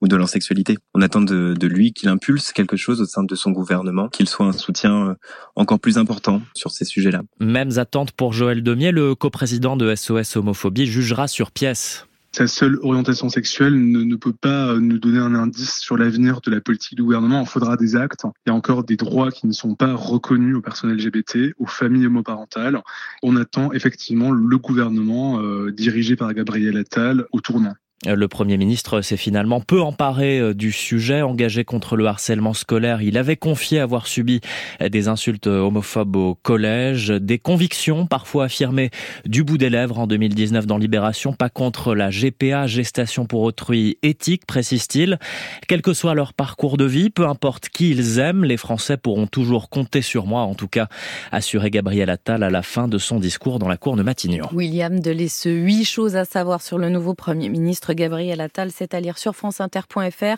ou, 0.00 0.08
de 0.08 0.16
leur 0.16 0.28
sexualité. 0.28 0.78
On 0.94 1.02
attend 1.02 1.20
de, 1.20 1.54
de 1.58 1.66
lui 1.66 1.92
qu'il 1.92 2.08
impulse 2.08 2.52
quelque 2.52 2.76
chose 2.76 3.00
au 3.00 3.04
sein 3.04 3.22
de 3.22 3.34
son 3.34 3.50
gouvernement, 3.50 4.08
qu'il 4.08 4.28
soit 4.28 4.46
un 4.46 4.52
soutien 4.52 5.16
encore 5.56 5.80
plus 5.80 5.98
important 5.98 6.42
sur 6.54 6.70
ces 6.70 6.84
sujets-là. 6.84 7.22
Mêmes 7.40 7.78
attentes 7.78 8.12
pour 8.12 8.32
Joël 8.32 8.62
Demier, 8.62 8.92
le 8.92 9.14
coprésident 9.14 9.76
de 9.76 9.94
SOS 9.94 10.36
Homophobie, 10.36 10.86
jugera 10.86 11.28
sur 11.28 11.50
pièce 11.50 12.06
sa 12.38 12.46
seule 12.46 12.78
orientation 12.82 13.28
sexuelle 13.28 13.74
ne, 13.74 14.14
peut 14.14 14.32
pas 14.32 14.68
euh, 14.68 14.78
nous 14.78 15.00
donner 15.00 15.18
un 15.18 15.34
indice 15.34 15.80
sur 15.80 15.96
l'avenir 15.96 16.40
de 16.40 16.52
la 16.52 16.60
politique 16.60 16.94
du 16.94 17.02
gouvernement. 17.02 17.40
Il 17.40 17.48
faudra 17.48 17.76
des 17.76 17.96
actes. 17.96 18.22
Il 18.46 18.50
y 18.50 18.52
a 18.52 18.54
encore 18.54 18.84
des 18.84 18.96
droits 18.96 19.32
qui 19.32 19.48
ne 19.48 19.52
sont 19.52 19.74
pas 19.74 19.92
reconnus 19.92 20.54
aux 20.54 20.60
personnes 20.60 20.92
LGBT, 20.92 21.54
aux 21.58 21.66
familles 21.66 22.06
homoparentales. 22.06 22.80
On 23.24 23.34
attend 23.34 23.72
effectivement 23.72 24.30
le 24.30 24.56
gouvernement 24.56 25.40
euh, 25.40 25.72
dirigé 25.72 26.14
par 26.14 26.32
Gabriel 26.32 26.76
Attal 26.76 27.26
au 27.32 27.40
tournant. 27.40 27.74
Le 28.06 28.28
Premier 28.28 28.56
ministre 28.56 29.00
s'est 29.00 29.16
finalement 29.16 29.60
peu 29.60 29.80
emparé 29.80 30.38
euh, 30.38 30.54
du 30.54 30.70
sujet, 30.70 31.20
engagé 31.20 31.64
contre 31.64 31.96
le 31.96 32.06
harcèlement 32.06 32.54
scolaire. 32.54 33.02
Il 33.02 33.18
avait 33.18 33.36
confié 33.36 33.80
avoir 33.80 34.06
subi 34.06 34.40
des 34.80 35.08
insultes 35.08 35.48
homophobes 35.48 36.14
au 36.14 36.36
collège, 36.36 37.08
des 37.08 37.38
convictions 37.40 38.06
parfois 38.06 38.44
affirmées 38.44 38.90
du 39.24 39.42
bout 39.42 39.58
des 39.58 39.68
lèvres 39.68 39.98
en 39.98 40.06
2019 40.06 40.64
dans 40.66 40.78
Libération, 40.78 41.32
pas 41.32 41.48
contre 41.48 41.96
la 41.96 42.10
GPA, 42.10 42.68
gestation 42.68 43.26
pour 43.26 43.42
autrui 43.42 43.98
éthique, 44.04 44.46
précise-t-il. 44.46 45.18
Quel 45.66 45.82
que 45.82 45.92
soit 45.92 46.14
leur 46.14 46.34
parcours 46.34 46.76
de 46.76 46.84
vie, 46.84 47.10
peu 47.10 47.26
importe 47.26 47.68
qui 47.68 47.90
ils 47.90 48.20
aiment, 48.20 48.44
les 48.44 48.56
Français 48.56 48.96
pourront 48.96 49.26
toujours 49.26 49.70
compter 49.70 50.02
sur 50.02 50.26
moi, 50.26 50.42
en 50.42 50.54
tout 50.54 50.68
cas, 50.68 50.88
assurait 51.32 51.70
Gabriel 51.70 52.10
Attal 52.10 52.44
à 52.44 52.50
la 52.50 52.62
fin 52.62 52.86
de 52.86 52.98
son 52.98 53.18
discours 53.18 53.58
dans 53.58 53.68
la 53.68 53.76
cour 53.76 53.96
de 53.96 54.04
Matignon. 54.04 54.48
William 54.52 55.00
Delesseux, 55.00 55.56
huit 55.56 55.84
choses 55.84 56.14
à 56.14 56.24
savoir 56.24 56.62
sur 56.62 56.78
le 56.78 56.90
nouveau 56.90 57.14
Premier 57.14 57.48
ministre 57.48 57.87
ministre 57.88 57.94
Gabriel 57.94 58.40
Attal. 58.40 58.70
C'est 58.74 58.94
à 58.94 59.00
lire 59.00 59.18
sur 59.18 59.34
franceinter.fr. 59.34 60.36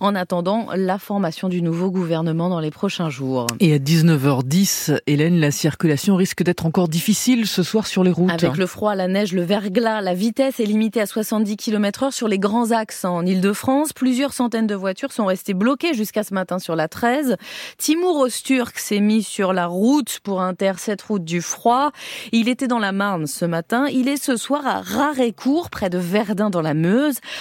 En 0.00 0.14
attendant 0.14 0.68
la 0.74 0.98
formation 0.98 1.48
du 1.48 1.62
nouveau 1.62 1.90
gouvernement 1.90 2.48
dans 2.48 2.60
les 2.60 2.70
prochains 2.70 3.10
jours. 3.10 3.46
Et 3.60 3.74
à 3.74 3.78
19h10, 3.78 5.00
Hélène, 5.06 5.38
la 5.40 5.50
circulation 5.50 6.16
risque 6.16 6.42
d'être 6.42 6.66
encore 6.66 6.88
difficile 6.88 7.46
ce 7.46 7.62
soir 7.62 7.86
sur 7.86 8.04
les 8.04 8.10
routes. 8.10 8.30
Avec 8.30 8.56
le 8.56 8.66
froid, 8.66 8.94
la 8.94 9.08
neige, 9.08 9.32
le 9.32 9.42
verglas, 9.42 10.00
la 10.00 10.14
vitesse 10.14 10.60
est 10.60 10.66
limitée 10.66 11.00
à 11.00 11.06
70 11.06 11.56
km 11.56 12.04
heure 12.04 12.12
sur 12.12 12.28
les 12.28 12.38
grands 12.38 12.70
axes 12.70 13.04
en 13.04 13.24
Ile-de-France. 13.24 13.92
Plusieurs 13.92 14.32
centaines 14.32 14.66
de 14.66 14.74
voitures 14.74 15.12
sont 15.12 15.26
restées 15.26 15.54
bloquées 15.54 15.94
jusqu'à 15.94 16.22
ce 16.22 16.34
matin 16.34 16.58
sur 16.58 16.76
la 16.76 16.88
13. 16.88 17.36
Timur 17.78 18.16
Osturk 18.16 18.78
s'est 18.78 19.00
mis 19.00 19.22
sur 19.22 19.52
la 19.52 19.66
route 19.66 20.20
pour 20.22 20.42
inter 20.42 20.72
cette 20.78 21.02
route 21.02 21.24
du 21.24 21.40
froid. 21.40 21.92
Il 22.32 22.48
était 22.48 22.68
dans 22.68 22.78
la 22.78 22.92
Marne 22.92 23.26
ce 23.26 23.44
matin. 23.44 23.86
Il 23.90 24.08
est 24.08 24.22
ce 24.22 24.36
soir 24.36 24.66
à 24.66 24.80
Rarécourt, 24.80 25.70
près 25.70 25.90
de 25.90 25.98
Verdun 25.98 26.50
dans 26.50 26.62
la 26.62 26.74
Meuse, 26.74 26.89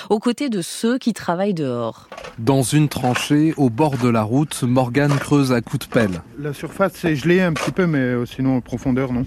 aux 0.10 0.20
côtés 0.20 0.50
de 0.50 0.62
ceux 0.62 0.98
qui 0.98 1.14
travaillent 1.14 1.54
dehors. 1.54 2.10
Dans 2.38 2.62
une 2.62 2.88
tranchée, 2.88 3.54
au 3.58 3.70
bord 3.70 3.98
de 3.98 4.10
la 4.10 4.24
route, 4.24 4.64
Morgane 4.64 5.18
creuse 5.18 5.52
à 5.52 5.62
coups 5.62 5.88
de 5.88 5.92
pelle. 5.92 6.22
La 6.38 6.54
surface 6.54 7.04
est 7.06 7.16
gelée 7.16 7.42
un 7.42 7.54
petit 7.54 7.72
peu, 7.72 7.86
mais 7.86 8.00
euh, 8.00 8.26
sinon 8.26 8.58
en 8.58 8.62
profondeur, 8.62 9.12
non. 9.12 9.26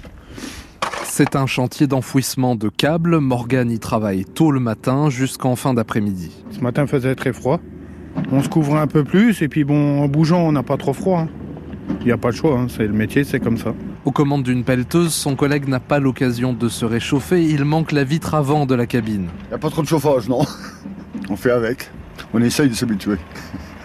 C'est 1.04 1.36
un 1.36 1.46
chantier 1.46 1.86
d'enfouissement 1.86 2.56
de 2.56 2.68
câbles. 2.68 3.18
Morgane 3.18 3.70
y 3.70 3.78
travaille 3.78 4.24
tôt 4.24 4.50
le 4.50 4.60
matin 4.60 5.10
jusqu'en 5.10 5.56
fin 5.56 5.74
d'après-midi. 5.74 6.30
Ce 6.50 6.60
matin 6.60 6.86
faisait 6.86 7.14
très 7.14 7.32
froid. 7.32 7.60
On 8.30 8.42
se 8.42 8.48
couvre 8.48 8.76
un 8.76 8.86
peu 8.86 9.04
plus 9.04 9.42
et 9.42 9.48
puis 9.48 9.64
bon, 9.64 10.00
en 10.00 10.08
bougeant, 10.08 10.40
on 10.40 10.52
n'a 10.52 10.62
pas 10.62 10.76
trop 10.76 10.92
froid. 10.92 11.20
Hein. 11.20 11.28
Il 12.00 12.06
n'y 12.06 12.12
a 12.12 12.16
pas 12.16 12.30
de 12.30 12.36
choix, 12.36 12.58
hein. 12.58 12.66
c'est 12.68 12.86
le 12.86 12.92
métier, 12.92 13.24
c'est 13.24 13.40
comme 13.40 13.58
ça. 13.58 13.74
Aux 14.04 14.10
commandes 14.10 14.42
d'une 14.42 14.64
pelleteuse, 14.64 15.14
son 15.14 15.36
collègue 15.36 15.68
n'a 15.68 15.78
pas 15.78 16.00
l'occasion 16.00 16.52
de 16.52 16.68
se 16.68 16.84
réchauffer. 16.84 17.44
Il 17.44 17.64
manque 17.64 17.92
la 17.92 18.02
vitre 18.02 18.34
avant 18.34 18.66
de 18.66 18.74
la 18.74 18.86
cabine. 18.86 19.28
Il 19.44 19.48
n'y 19.50 19.54
a 19.54 19.58
pas 19.58 19.70
trop 19.70 19.82
de 19.82 19.86
chauffage, 19.86 20.28
non. 20.28 20.40
On 21.30 21.36
fait 21.36 21.52
avec. 21.52 21.88
On 22.34 22.42
essaye 22.42 22.68
de 22.68 22.74
s'habituer. 22.74 23.16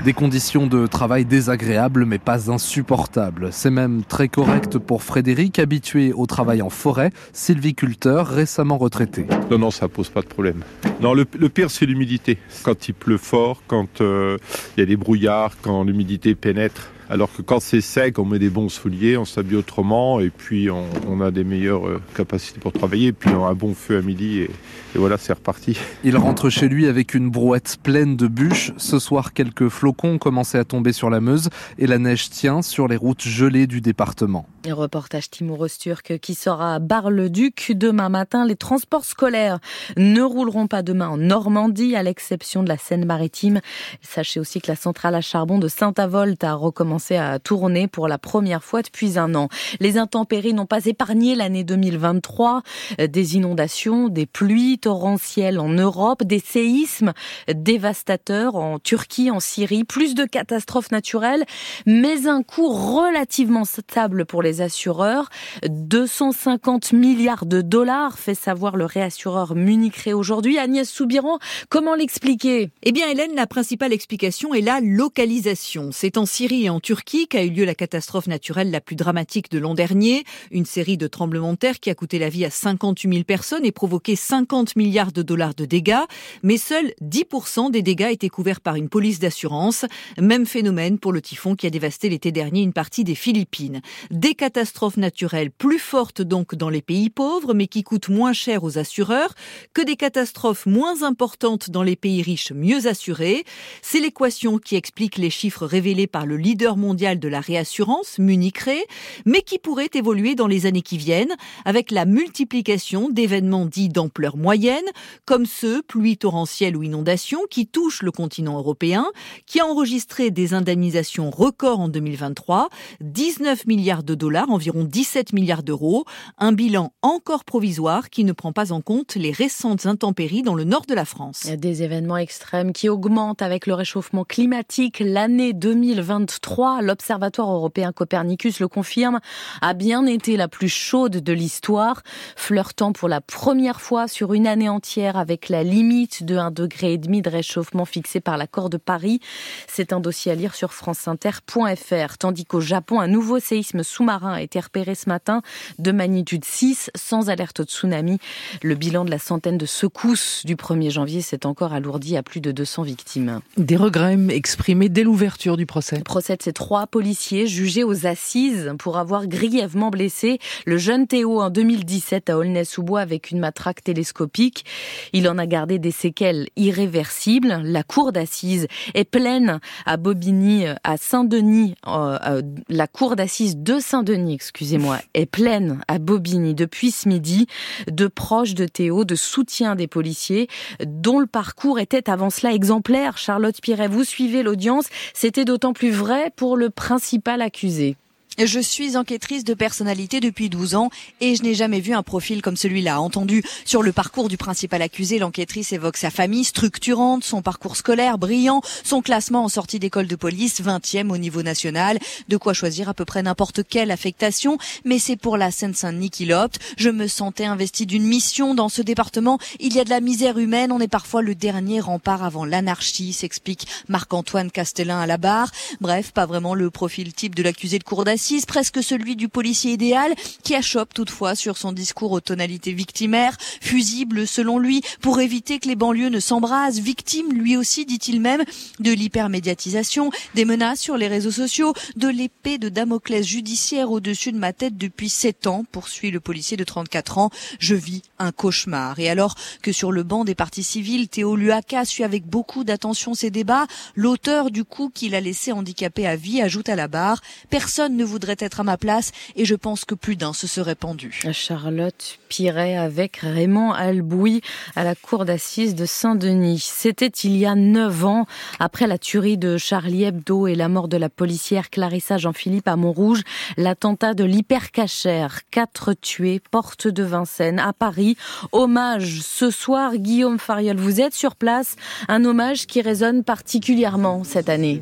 Des 0.03 0.13
conditions 0.13 0.65
de 0.65 0.87
travail 0.87 1.25
désagréables 1.25 2.05
mais 2.05 2.17
pas 2.17 2.49
insupportables. 2.49 3.49
C'est 3.51 3.69
même 3.69 4.03
très 4.03 4.27
correct 4.27 4.79
pour 4.79 5.03
Frédéric, 5.03 5.59
habitué 5.59 6.13
au 6.13 6.25
travail 6.25 6.63
en 6.63 6.71
forêt, 6.71 7.11
sylviculteur 7.31 8.27
récemment 8.27 8.79
retraité. 8.79 9.27
Non, 9.51 9.59
non, 9.59 9.71
ça 9.71 9.87
pose 9.87 10.09
pas 10.09 10.21
de 10.21 10.27
problème. 10.27 10.63
Non, 10.99 11.13
le, 11.13 11.25
pire 11.25 11.69
c'est 11.69 11.85
l'humidité. 11.85 12.39
Quand 12.63 12.87
il 12.87 12.95
pleut 12.95 13.17
fort, 13.17 13.61
quand 13.67 14.01
euh, 14.01 14.37
il 14.75 14.79
y 14.79 14.83
a 14.83 14.87
des 14.87 14.97
brouillards, 14.97 15.53
quand 15.61 15.83
l'humidité 15.83 16.33
pénètre. 16.33 16.89
Alors 17.09 17.31
que 17.31 17.41
quand 17.41 17.61
c'est 17.61 17.79
sec, 17.79 18.19
on 18.19 18.25
met 18.25 18.37
des 18.37 18.49
bons 18.49 18.67
souliers, 18.67 19.15
on 19.15 19.23
s'habille 19.23 19.55
autrement 19.55 20.19
et 20.19 20.29
puis 20.29 20.69
on, 20.69 21.21
a 21.21 21.31
des 21.31 21.45
meilleures 21.45 21.87
euh, 21.87 22.01
capacités 22.15 22.59
pour 22.59 22.73
travailler. 22.73 23.07
Et 23.07 23.13
puis 23.13 23.29
on 23.29 23.45
a 23.45 23.49
un 23.49 23.53
bon 23.53 23.73
feu 23.73 23.97
à 23.97 24.01
midi 24.01 24.39
et, 24.39 24.49
voilà, 24.95 25.17
c'est 25.17 25.33
reparti. 25.33 25.77
Il 26.03 26.17
rentre 26.17 26.49
chez 26.49 26.67
lui 26.67 26.87
avec 26.87 27.13
une 27.13 27.29
brouette 27.29 27.77
pleine 27.81 28.17
de 28.17 28.27
bûches. 28.27 28.71
Ce 28.77 28.99
soir, 28.99 29.33
quelques 29.33 29.69
flocons 29.69 30.17
commençaient 30.17 30.57
à 30.57 30.65
tomber 30.65 30.91
sur 30.91 31.09
la 31.09 31.21
Meuse 31.21 31.49
et 31.77 31.87
la 31.87 31.99
neige 31.99 32.29
tient 32.29 32.61
sur 32.61 32.87
les 32.87 32.97
routes 32.97 33.21
gelées 33.21 33.67
du 33.67 33.79
département. 33.79 34.47
Un 34.67 34.73
reportage 34.73 35.29
timoureuse 35.29 35.77
turc 35.77 36.17
qui 36.19 36.33
sera 36.33 36.75
à 36.75 36.79
Bar-le-Duc 36.79 37.73
demain 37.75 38.09
matin. 38.09 38.45
Les 38.45 38.55
transports 38.55 39.05
scolaires 39.05 39.59
ne 39.97 40.21
rouleront 40.21 40.67
pas 40.67 40.81
demain 40.81 41.09
en 41.09 41.17
Normandie, 41.17 41.95
à 41.95 42.03
l'exception 42.03 42.63
de 42.63 42.69
la 42.69 42.77
Seine-Maritime. 42.77 43.61
Sachez 44.01 44.39
aussi 44.39 44.59
que 44.61 44.69
la 44.69 44.75
centrale 44.75 45.15
à 45.15 45.21
charbon 45.21 45.59
de 45.59 45.67
Saint-Avold 45.67 46.43
a 46.43 46.55
recommencé 46.55 46.96
à 47.11 47.39
tourner 47.39 47.87
pour 47.87 48.07
la 48.07 48.17
première 48.17 48.63
fois 48.63 48.81
depuis 48.81 49.17
un 49.17 49.35
an. 49.35 49.49
Les 49.79 49.97
intempéries 49.97 50.53
n'ont 50.53 50.65
pas 50.65 50.85
épargné 50.85 51.35
l'année 51.35 51.63
2023. 51.63 52.63
Des 52.99 53.35
inondations, 53.35 54.09
des 54.09 54.25
pluies 54.25 54.79
torrentielles 54.79 55.59
en 55.59 55.69
Europe, 55.69 56.23
des 56.23 56.39
séismes 56.39 57.13
dévastateurs 57.53 58.55
en 58.55 58.79
Turquie, 58.79 59.31
en 59.31 59.39
Syrie, 59.39 59.83
plus 59.83 60.15
de 60.15 60.25
catastrophes 60.25 60.91
naturelles, 60.91 61.45
mais 61.85 62.27
un 62.27 62.43
coût 62.43 62.69
relativement 62.69 63.65
stable 63.65 64.25
pour 64.25 64.41
les 64.41 64.61
assureurs. 64.61 65.29
250 65.67 66.93
milliards 66.93 67.45
de 67.45 67.61
dollars, 67.61 68.17
fait 68.17 68.35
savoir 68.35 68.77
le 68.77 68.85
réassureur 68.85 69.55
Munich 69.55 70.07
aujourd'hui. 70.13 70.57
Agnès 70.57 70.89
Soubiran, 70.89 71.39
comment 71.69 71.95
l'expliquer? 71.95 72.69
Eh 72.83 72.91
bien, 72.91 73.07
Hélène, 73.09 73.35
la 73.35 73.47
principale 73.47 73.93
explication 73.93 74.53
est 74.53 74.61
la 74.61 74.79
localisation. 74.81 75.89
C'est 75.91 76.17
en 76.17 76.25
Syrie 76.25 76.65
et 76.65 76.69
en 76.69 76.79
Turquie 76.87 77.27
qu'a 77.27 77.43
eu 77.43 77.49
lieu 77.49 77.65
la 77.65 77.75
catastrophe 77.75 78.27
naturelle 78.27 78.71
la 78.71 78.79
plus 78.79 78.95
dramatique 78.95 79.51
de 79.51 79.59
l'an 79.59 79.73
dernier. 79.73 80.23
Une 80.51 80.63
série 80.63 80.95
de 80.95 81.07
tremblements 81.07 81.51
de 81.51 81.57
terre 81.57 81.81
qui 81.81 81.89
a 81.89 81.95
coûté 81.95 82.17
la 82.17 82.29
vie 82.29 82.45
à 82.45 82.49
58 82.49 83.11
000 83.11 83.23
personnes 83.25 83.65
et 83.65 83.73
provoqué 83.73 84.15
50 84.15 84.77
milliards 84.77 85.11
de 85.11 85.21
dollars 85.21 85.53
de 85.53 85.65
dégâts. 85.65 86.05
Mais 86.43 86.55
seuls 86.55 86.93
10% 87.03 87.71
des 87.71 87.81
dégâts 87.81 88.07
étaient 88.11 88.29
couverts 88.29 88.61
par 88.61 88.77
une 88.77 88.87
police 88.87 89.19
d'assurance. 89.19 89.83
Même 90.17 90.45
phénomène 90.45 90.97
pour 90.97 91.11
le 91.11 91.21
typhon 91.21 91.55
qui 91.55 91.67
a 91.67 91.69
dévasté 91.69 92.07
l'été 92.07 92.31
dernier 92.31 92.61
une 92.61 92.71
partie 92.71 93.03
des 93.03 93.15
Philippines. 93.15 93.81
Des 94.09 94.33
catastrophes 94.33 94.95
naturelles 94.95 95.51
plus 95.51 95.79
fortes 95.79 96.21
donc 96.21 96.55
dans 96.55 96.69
les 96.69 96.81
pays 96.81 97.09
pauvres, 97.09 97.53
mais 97.53 97.67
qui 97.67 97.83
coûtent 97.83 98.07
moins 98.07 98.31
cher 98.31 98.63
aux 98.63 98.77
assureurs, 98.77 99.33
que 99.73 99.81
des 99.81 99.97
catastrophes 99.97 100.65
moins 100.65 101.03
importantes 101.03 101.69
dans 101.69 101.83
les 101.83 101.97
pays 101.97 102.21
riches 102.21 102.53
mieux 102.53 102.87
assurés. 102.87 103.43
C'est 103.81 103.99
l'équation 103.99 104.57
qui 104.57 104.77
explique 104.77 105.17
les 105.17 105.29
chiffres 105.29 105.65
révélés 105.65 106.07
par 106.07 106.25
le 106.25 106.37
leader 106.37 106.76
mondial 106.77 107.19
de 107.19 107.27
la 107.27 107.41
réassurance, 107.41 108.19
Munich 108.19 108.59
Re, 108.59 108.85
mais 109.25 109.41
qui 109.41 109.59
pourrait 109.59 109.89
évoluer 109.93 110.35
dans 110.35 110.47
les 110.47 110.65
années 110.65 110.81
qui 110.81 110.97
viennent 110.97 111.35
avec 111.65 111.91
la 111.91 112.05
multiplication 112.05 113.09
d'événements 113.09 113.65
dits 113.65 113.89
d'ampleur 113.89 114.37
moyenne, 114.37 114.85
comme 115.25 115.45
ceux, 115.45 115.81
pluies 115.81 116.17
torrentielles 116.17 116.77
ou 116.77 116.83
inondations, 116.83 117.41
qui 117.49 117.67
touchent 117.67 118.03
le 118.03 118.11
continent 118.11 118.57
européen, 118.57 119.05
qui 119.45 119.59
a 119.59 119.65
enregistré 119.65 120.31
des 120.31 120.53
indemnisations 120.53 121.29
records 121.29 121.79
en 121.79 121.89
2023, 121.89 122.69
19 123.01 123.65
milliards 123.65 124.03
de 124.03 124.15
dollars 124.15 124.49
environ 124.49 124.83
17 124.83 125.33
milliards 125.33 125.63
d'euros, 125.63 126.05
un 126.37 126.51
bilan 126.51 126.93
encore 127.01 127.43
provisoire 127.43 128.09
qui 128.09 128.23
ne 128.23 128.31
prend 128.31 128.53
pas 128.53 128.71
en 128.71 128.81
compte 128.81 129.15
les 129.15 129.31
récentes 129.31 129.85
intempéries 129.85 130.41
dans 130.41 130.55
le 130.55 130.63
nord 130.63 130.85
de 130.87 130.93
la 130.93 131.05
France. 131.05 131.45
Des 131.45 131.83
événements 131.83 132.17
extrêmes 132.17 132.73
qui 132.73 132.89
augmentent 132.89 133.41
avec 133.41 133.67
le 133.67 133.73
réchauffement 133.73 134.23
climatique. 134.23 135.01
L'année 135.03 135.53
2023, 135.53 136.66
l'Observatoire 136.81 137.51
européen 137.51 137.91
Copernicus 137.91 138.59
le 138.59 138.67
confirme, 138.67 139.19
a 139.61 139.73
bien 139.73 140.05
été 140.05 140.37
la 140.37 140.47
plus 140.47 140.69
chaude 140.69 141.17
de 141.17 141.33
l'histoire, 141.33 142.03
flirtant 142.35 142.93
pour 142.93 143.09
la 143.09 143.21
première 143.21 143.81
fois 143.81 144.07
sur 144.07 144.33
une 144.33 144.47
année 144.47 144.69
entière 144.69 145.17
avec 145.17 145.49
la 145.49 145.63
limite 145.63 146.23
de 146.23 146.35
1,5 146.35 146.53
degré 146.53 146.97
de 146.97 147.29
réchauffement 147.29 147.85
fixé 147.85 148.19
par 148.19 148.37
l'accord 148.37 148.69
de 148.69 148.77
Paris. 148.77 149.19
C'est 149.67 149.93
un 149.93 149.99
dossier 149.99 150.31
à 150.31 150.35
lire 150.35 150.55
sur 150.55 150.73
franceinter.fr. 150.73 152.17
Tandis 152.17 152.45
qu'au 152.45 152.61
Japon, 152.61 152.99
un 152.99 153.07
nouveau 153.07 153.39
séisme 153.39 153.83
sous-marin 153.83 154.33
a 154.33 154.41
été 154.41 154.59
repéré 154.59 154.95
ce 154.95 155.09
matin 155.09 155.41
de 155.79 155.91
magnitude 155.91 156.45
6 156.45 156.91
sans 156.95 157.29
alerte 157.29 157.61
au 157.61 157.63
tsunami. 157.63 158.19
Le 158.63 158.75
bilan 158.75 159.05
de 159.05 159.11
la 159.11 159.19
centaine 159.19 159.57
de 159.57 159.65
secousses 159.65 160.45
du 160.45 160.55
1er 160.55 160.89
janvier 160.89 161.21
s'est 161.21 161.45
encore 161.45 161.73
alourdi 161.73 162.17
à 162.17 162.23
plus 162.23 162.41
de 162.41 162.51
200 162.51 162.83
victimes. 162.83 163.41
Des 163.57 163.75
regrets 163.75 164.17
exprimés 164.29 164.89
dès 164.89 165.03
l'ouverture 165.03 165.57
du 165.57 165.65
procès. 165.65 165.97
Le 165.97 166.03
procès 166.03 166.35
de 166.35 166.43
ces 166.43 166.53
trois 166.57 166.87
policiers 166.87 167.45
jugés 167.45 167.83
aux 167.83 168.07
assises 168.07 168.73
pour 168.79 168.97
avoir 168.97 169.27
grièvement 169.27 169.91
blessé 169.91 170.39
le 170.65 170.79
jeune 170.79 171.05
Théo 171.05 171.39
en 171.39 171.51
2017 171.51 172.31
à 172.31 172.37
Aulnay-sous-Bois 172.39 173.01
avec 173.01 173.29
une 173.29 173.37
matraque 173.37 173.83
télescopique. 173.83 174.65
Il 175.13 175.29
en 175.29 175.37
a 175.37 175.45
gardé 175.45 175.77
des 175.77 175.91
séquelles 175.91 176.47
irréversibles. 176.55 177.61
La 177.63 177.83
cour 177.83 178.11
d'assises 178.11 178.65
est 178.95 179.03
pleine 179.03 179.59
à 179.85 179.97
Bobigny, 179.97 180.65
à 180.83 180.97
Saint-Denis, 180.97 181.75
euh, 181.85 182.17
euh, 182.25 182.41
la 182.69 182.87
cour 182.87 183.15
d'assises 183.15 183.57
de 183.57 183.77
Saint-Denis 183.77 184.33
excusez-moi, 184.33 184.97
est 185.13 185.27
pleine 185.27 185.81
à 185.87 185.99
Bobigny 185.99 186.55
depuis 186.55 186.89
ce 186.89 187.07
midi 187.07 187.45
de 187.85 188.07
proches 188.07 188.55
de 188.55 188.65
Théo, 188.65 189.05
de 189.05 189.13
soutien 189.13 189.75
des 189.75 189.85
policiers, 189.85 190.47
dont 190.83 191.19
le 191.19 191.27
parcours 191.27 191.79
était 191.79 192.09
avant 192.09 192.31
cela 192.31 192.51
exemplaire. 192.51 193.19
Charlotte 193.19 193.61
Piret, 193.61 193.87
vous 193.87 194.03
suivez 194.03 194.41
l'audience. 194.41 194.87
C'était 195.13 195.45
d'autant 195.45 195.73
plus 195.73 195.91
vrai 195.91 196.31
pour 196.35 196.46
le 196.55 196.69
principal 196.69 197.41
accusé. 197.41 197.97
Je 198.45 198.59
suis 198.59 198.97
enquêtrice 198.97 199.43
de 199.43 199.55
personnalité 199.55 200.19
depuis 200.19 200.47
12 200.47 200.75
ans 200.75 200.91
et 201.21 201.35
je 201.35 201.41
n'ai 201.41 201.55
jamais 201.55 201.79
vu 201.79 201.93
un 201.93 202.03
profil 202.03 202.43
comme 202.43 202.55
celui-là. 202.55 203.01
Entendu 203.01 203.41
sur 203.65 203.81
le 203.81 203.91
parcours 203.91 204.29
du 204.29 204.37
principal 204.37 204.83
accusé, 204.83 205.17
l'enquêtrice 205.17 205.73
évoque 205.73 205.97
sa 205.97 206.11
famille 206.11 206.43
structurante, 206.43 207.23
son 207.23 207.41
parcours 207.41 207.75
scolaire 207.75 208.19
brillant, 208.19 208.61
son 208.83 209.01
classement 209.01 209.43
en 209.43 209.49
sortie 209.49 209.79
d'école 209.79 210.05
de 210.05 210.15
police 210.15 210.61
20e 210.61 211.09
au 211.09 211.17
niveau 211.17 211.41
national. 211.41 211.97
De 212.27 212.37
quoi 212.37 212.53
choisir 212.53 212.89
à 212.89 212.93
peu 212.93 213.05
près 213.05 213.23
n'importe 213.23 213.61
quelle 213.67 213.89
affectation, 213.89 214.59
mais 214.85 214.99
c'est 214.99 215.15
pour 215.15 215.35
la 215.35 215.49
Seine-Saint-Denis 215.49 216.11
qu'il 216.11 216.31
opte. 216.31 216.59
Je 216.77 216.91
me 216.91 217.07
sentais 217.07 217.45
investi 217.45 217.87
d'une 217.87 218.05
mission 218.05 218.53
dans 218.53 218.69
ce 218.69 218.83
département. 218.83 219.39
Il 219.59 219.75
y 219.75 219.79
a 219.79 219.83
de 219.83 219.89
la 219.89 219.99
misère 219.99 220.37
humaine, 220.37 220.71
on 220.71 220.79
est 220.79 220.87
parfois 220.87 221.23
le 221.23 221.33
dernier 221.33 221.79
rempart 221.79 222.23
avant 222.23 222.45
l'anarchie, 222.45 223.13
s'explique 223.13 223.67
Marc-Antoine 223.87 224.51
Castellin 224.51 224.99
à 224.99 225.07
la 225.07 225.17
barre. 225.17 225.49
Bref, 225.81 226.11
pas 226.11 226.27
vraiment 226.27 226.53
le 226.53 226.69
profil 226.69 227.13
type 227.13 227.33
de 227.33 227.41
l'accusé 227.41 227.79
de 227.79 227.83
cour 227.83 228.05
d'assises 228.05 228.26
presque 228.47 228.83
celui 228.83 229.15
du 229.15 229.29
policier 229.29 229.73
idéal, 229.73 230.13
qui 230.43 230.55
achoppe 230.55 230.93
toutefois 230.93 231.35
sur 231.35 231.57
son 231.57 231.71
discours 231.71 232.11
aux 232.11 232.19
tonalités 232.19 232.73
victimaires, 232.73 233.37
fusible 233.61 234.27
selon 234.27 234.59
lui, 234.59 234.81
pour 235.01 235.19
éviter 235.19 235.59
que 235.59 235.67
les 235.67 235.75
banlieues 235.75 236.09
ne 236.09 236.19
s'embrasent, 236.19 236.79
victime 236.79 237.31
lui 237.31 237.55
aussi, 237.57 237.85
dit-il 237.85 238.19
même, 238.19 238.43
de 238.79 238.91
l'hypermédiatisation, 238.91 240.11
des 240.35 240.45
menaces 240.45 240.79
sur 240.79 240.97
les 240.97 241.07
réseaux 241.07 241.31
sociaux, 241.31 241.73
de 241.95 242.07
l'épée 242.07 242.57
de 242.57 242.69
Damoclès 242.69 243.25
judiciaire 243.25 243.91
au-dessus 243.91 244.31
de 244.31 244.37
ma 244.37 244.53
tête 244.53 244.77
depuis 244.77 245.09
sept 245.09 245.47
ans, 245.47 245.63
poursuit 245.71 246.11
le 246.11 246.19
policier 246.19 246.57
de 246.57 246.63
34 246.63 247.17
ans. 247.17 247.29
Je 247.59 247.75
vis 247.75 248.01
un 248.19 248.31
cauchemar. 248.31 248.99
Et 248.99 249.09
alors 249.09 249.35
que 249.61 249.71
sur 249.71 249.91
le 249.91 250.03
banc 250.03 250.25
des 250.25 250.35
partis 250.35 250.63
civils, 250.63 251.07
Théo 251.07 251.35
Luaka 251.35 251.85
suit 251.85 252.03
avec 252.03 252.25
beaucoup 252.25 252.63
d'attention 252.63 253.13
ces 253.13 253.29
débats, 253.29 253.67
l'auteur 253.95 254.51
du 254.51 254.63
coup 254.63 254.91
qu'il 254.93 255.15
a 255.15 255.21
laissé 255.21 255.51
handicapé 255.51 256.05
à 256.05 256.15
vie 256.15 256.41
ajoute 256.41 256.69
à 256.69 256.75
la 256.75 256.87
barre 256.87 257.21
Personne 257.49 257.95
ne 257.95 258.03
voudrait 258.17 258.35
être 258.39 258.61
à 258.61 258.63
ma 258.63 258.77
place 258.77 259.11
et 259.35 259.45
je 259.45 259.53
pense 259.53 259.85
que 259.85 259.93
plus 259.93 260.15
d'un 260.15 260.33
se 260.33 260.47
serait 260.47 260.73
pendu. 260.73 261.21
Charlotte 261.33 262.17
Piret 262.29 262.75
avec 262.75 263.17
Raymond 263.17 263.73
Alboui 263.73 264.41
à 264.75 264.83
la 264.83 264.95
cour 264.95 265.23
d'assises 265.23 265.75
de 265.75 265.85
Saint-Denis. 265.85 266.57
C'était 266.57 267.05
il 267.05 267.37
y 267.37 267.45
a 267.45 267.53
neuf 267.53 268.05
ans, 268.05 268.25
après 268.59 268.87
la 268.87 268.97
tuerie 268.97 269.37
de 269.37 269.59
Charlie 269.59 270.03
Hebdo 270.03 270.47
et 270.47 270.55
la 270.55 270.67
mort 270.67 270.87
de 270.87 270.97
la 270.97 271.09
policière 271.09 271.69
Clarissa 271.69 272.17
Jean-Philippe 272.17 272.67
à 272.67 272.75
Montrouge, 272.75 273.21
l'attentat 273.55 274.15
de 274.15 274.23
l'hypercachère. 274.23 275.41
Quatre 275.51 275.93
tués, 275.93 276.41
porte 276.49 276.87
de 276.87 277.03
Vincennes, 277.03 277.59
à 277.59 277.71
Paris. 277.71 278.17
Hommage 278.51 279.21
ce 279.21 279.51
soir, 279.51 279.95
Guillaume 279.95 280.39
Fariol, 280.39 280.77
vous 280.77 281.01
êtes 281.01 281.13
sur 281.13 281.35
place. 281.35 281.75
Un 282.07 282.25
hommage 282.25 282.65
qui 282.65 282.81
résonne 282.81 283.23
particulièrement 283.23 284.23
cette 284.23 284.49
année. 284.49 284.81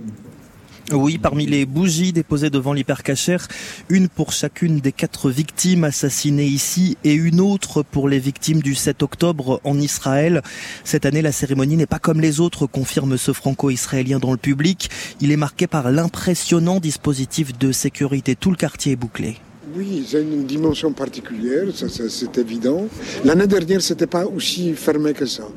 Oui, 0.91 1.17
parmi 1.17 1.47
les 1.47 1.65
bougies 1.65 2.13
déposées 2.13 2.51
devant 2.51 2.71
l'hypercachère, 2.71 3.47
une 3.89 4.07
pour 4.07 4.31
chacune 4.31 4.79
des 4.79 4.91
quatre 4.91 5.31
victimes 5.31 5.83
assassinées 5.83 6.45
ici 6.45 6.95
et 7.03 7.13
une 7.13 7.41
autre 7.41 7.81
pour 7.81 8.07
les 8.07 8.19
victimes 8.19 8.61
du 8.61 8.75
7 8.75 9.01
octobre 9.01 9.59
en 9.63 9.79
Israël. 9.79 10.43
Cette 10.83 11.07
année, 11.07 11.23
la 11.23 11.31
cérémonie 11.31 11.75
n'est 11.75 11.87
pas 11.87 11.97
comme 11.97 12.21
les 12.21 12.39
autres, 12.39 12.67
confirme 12.67 13.17
ce 13.17 13.33
franco-israélien 13.33 14.19
dans 14.19 14.31
le 14.31 14.37
public. 14.37 14.91
Il 15.21 15.31
est 15.31 15.37
marqué 15.37 15.65
par 15.65 15.91
l'impressionnant 15.91 16.79
dispositif 16.79 17.57
de 17.57 17.71
sécurité. 17.71 18.35
Tout 18.35 18.51
le 18.51 18.57
quartier 18.57 18.91
est 18.91 18.95
bouclé. 18.95 19.37
Oui, 19.75 20.05
c'est 20.07 20.21
une 20.21 20.45
dimension 20.45 20.93
particulière, 20.93 21.65
c'est 21.73 22.37
évident. 22.37 22.87
L'année 23.23 23.47
dernière, 23.47 23.81
c'était 23.81 24.07
pas 24.07 24.25
aussi 24.25 24.73
fermé 24.73 25.13
que 25.13 25.25
ça 25.25 25.47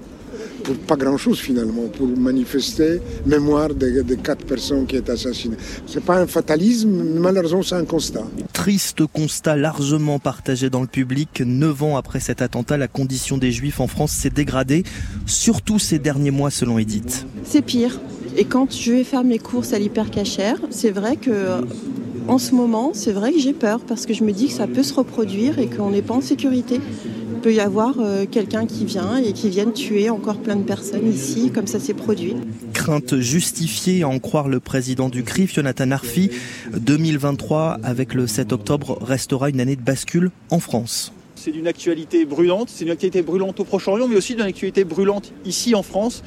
pour 0.69 0.77
pas 0.77 0.97
grand-chose 0.97 1.39
finalement, 1.39 1.89
pour 1.97 2.07
manifester 2.07 3.01
mémoire 3.25 3.73
des, 3.73 4.05
quatre 4.23 4.45
personnes 4.45 4.87
qui 4.87 4.97
étaient 4.97 5.13
assassinées. 5.13 5.57
C'est 5.87 6.05
pas 6.05 6.19
un 6.19 6.27
fatalisme, 6.27 6.91
malheureusement 7.19 7.63
c'est 7.63 7.77
un 7.77 7.87
constat. 7.87 8.25
Triste 8.53 9.07
constat 9.07 9.57
largement 9.57 10.19
partagé 10.19 10.69
dans 10.69 10.83
le 10.83 10.87
public. 10.87 11.43
Neuf 11.45 11.83
ans 11.83 11.97
après 11.97 12.21
cet 12.21 12.43
attentat, 12.43 12.77
la 12.77 12.89
condition 12.89 13.39
des 13.39 13.51
Juifs 13.51 13.81
en 13.81 13.87
France 13.87 14.13
s'est 14.13 14.29
dégradée, 14.29 14.83
surtout 15.25 15.79
ces 15.79 15.99
derniers 15.99 16.31
mois 16.31 16.51
selon 16.51 16.79
Edith. 16.79 17.25
C'est 17.45 17.63
pire. 17.63 17.99
Et 18.37 18.45
quand 18.45 18.71
je 18.71 18.93
vais 18.93 19.05
faire 19.05 19.25
mes 19.25 19.39
courses 19.39 19.73
à 19.73 19.79
l'hypercachère, 19.79 20.59
c'est 20.71 20.91
vrai 20.91 21.17
que 21.17 21.63
en 22.29 22.37
ce 22.37 22.55
moment, 22.55 22.91
c'est 22.93 23.13
vrai 23.13 23.33
que 23.33 23.39
j'ai 23.39 23.55
peur 23.55 23.81
parce 23.81 24.05
que 24.05 24.13
je 24.13 24.23
me 24.23 24.33
dis 24.33 24.49
que 24.49 24.53
ça 24.53 24.67
peut 24.67 24.83
se 24.83 24.93
reproduire 24.93 25.59
et 25.59 25.67
qu'on 25.67 25.91
n'est 25.91 26.03
pas 26.03 26.13
en 26.13 26.21
sécurité 26.21 26.79
peut 27.39 27.53
y 27.53 27.61
avoir 27.61 27.95
euh, 28.01 28.27
quelqu'un 28.31 28.67
qui 28.67 28.85
vient 28.85 29.17
et 29.17 29.33
qui 29.33 29.49
vienne 29.49 29.73
tuer 29.73 30.11
encore 30.11 30.39
plein 30.39 30.57
de 30.57 30.63
personnes 30.63 31.11
ici, 31.11 31.51
comme 31.55 31.67
ça 31.67 31.81
s'est 31.81 31.95
produit. 31.95 32.35
Crainte 32.75 33.19
justifiée 33.19 34.03
à 34.03 34.09
en 34.09 34.19
croire 34.19 34.49
le 34.49 34.61
président 34.61 35.09
du 35.09 35.23
CRIF, 35.23 35.55
Jonathan 35.55 35.91
Arfi. 35.91 36.31
2023, 36.77 37.79
avec 37.83 38.15
le 38.15 38.27
7 38.27 38.53
octobre, 38.53 38.99
restera 39.01 39.49
une 39.51 39.61
année 39.61 39.77
de 39.77 39.83
bascule 39.83 40.31
en 40.51 40.61
France. 40.61 41.13
C'est 41.37 41.53
d'une 41.53 41.69
actualité 41.69 42.25
brûlante, 42.25 42.69
c'est 42.69 42.85
une 42.85 42.91
actualité 42.91 43.23
brûlante 43.23 43.61
au 43.61 43.65
Proche-Orient, 43.65 44.09
mais 44.09 44.17
aussi 44.17 44.35
d'une 44.35 44.45
actualité 44.45 44.85
brûlante 44.85 45.33
ici 45.45 45.75
en 45.75 45.83
France. 45.83 46.23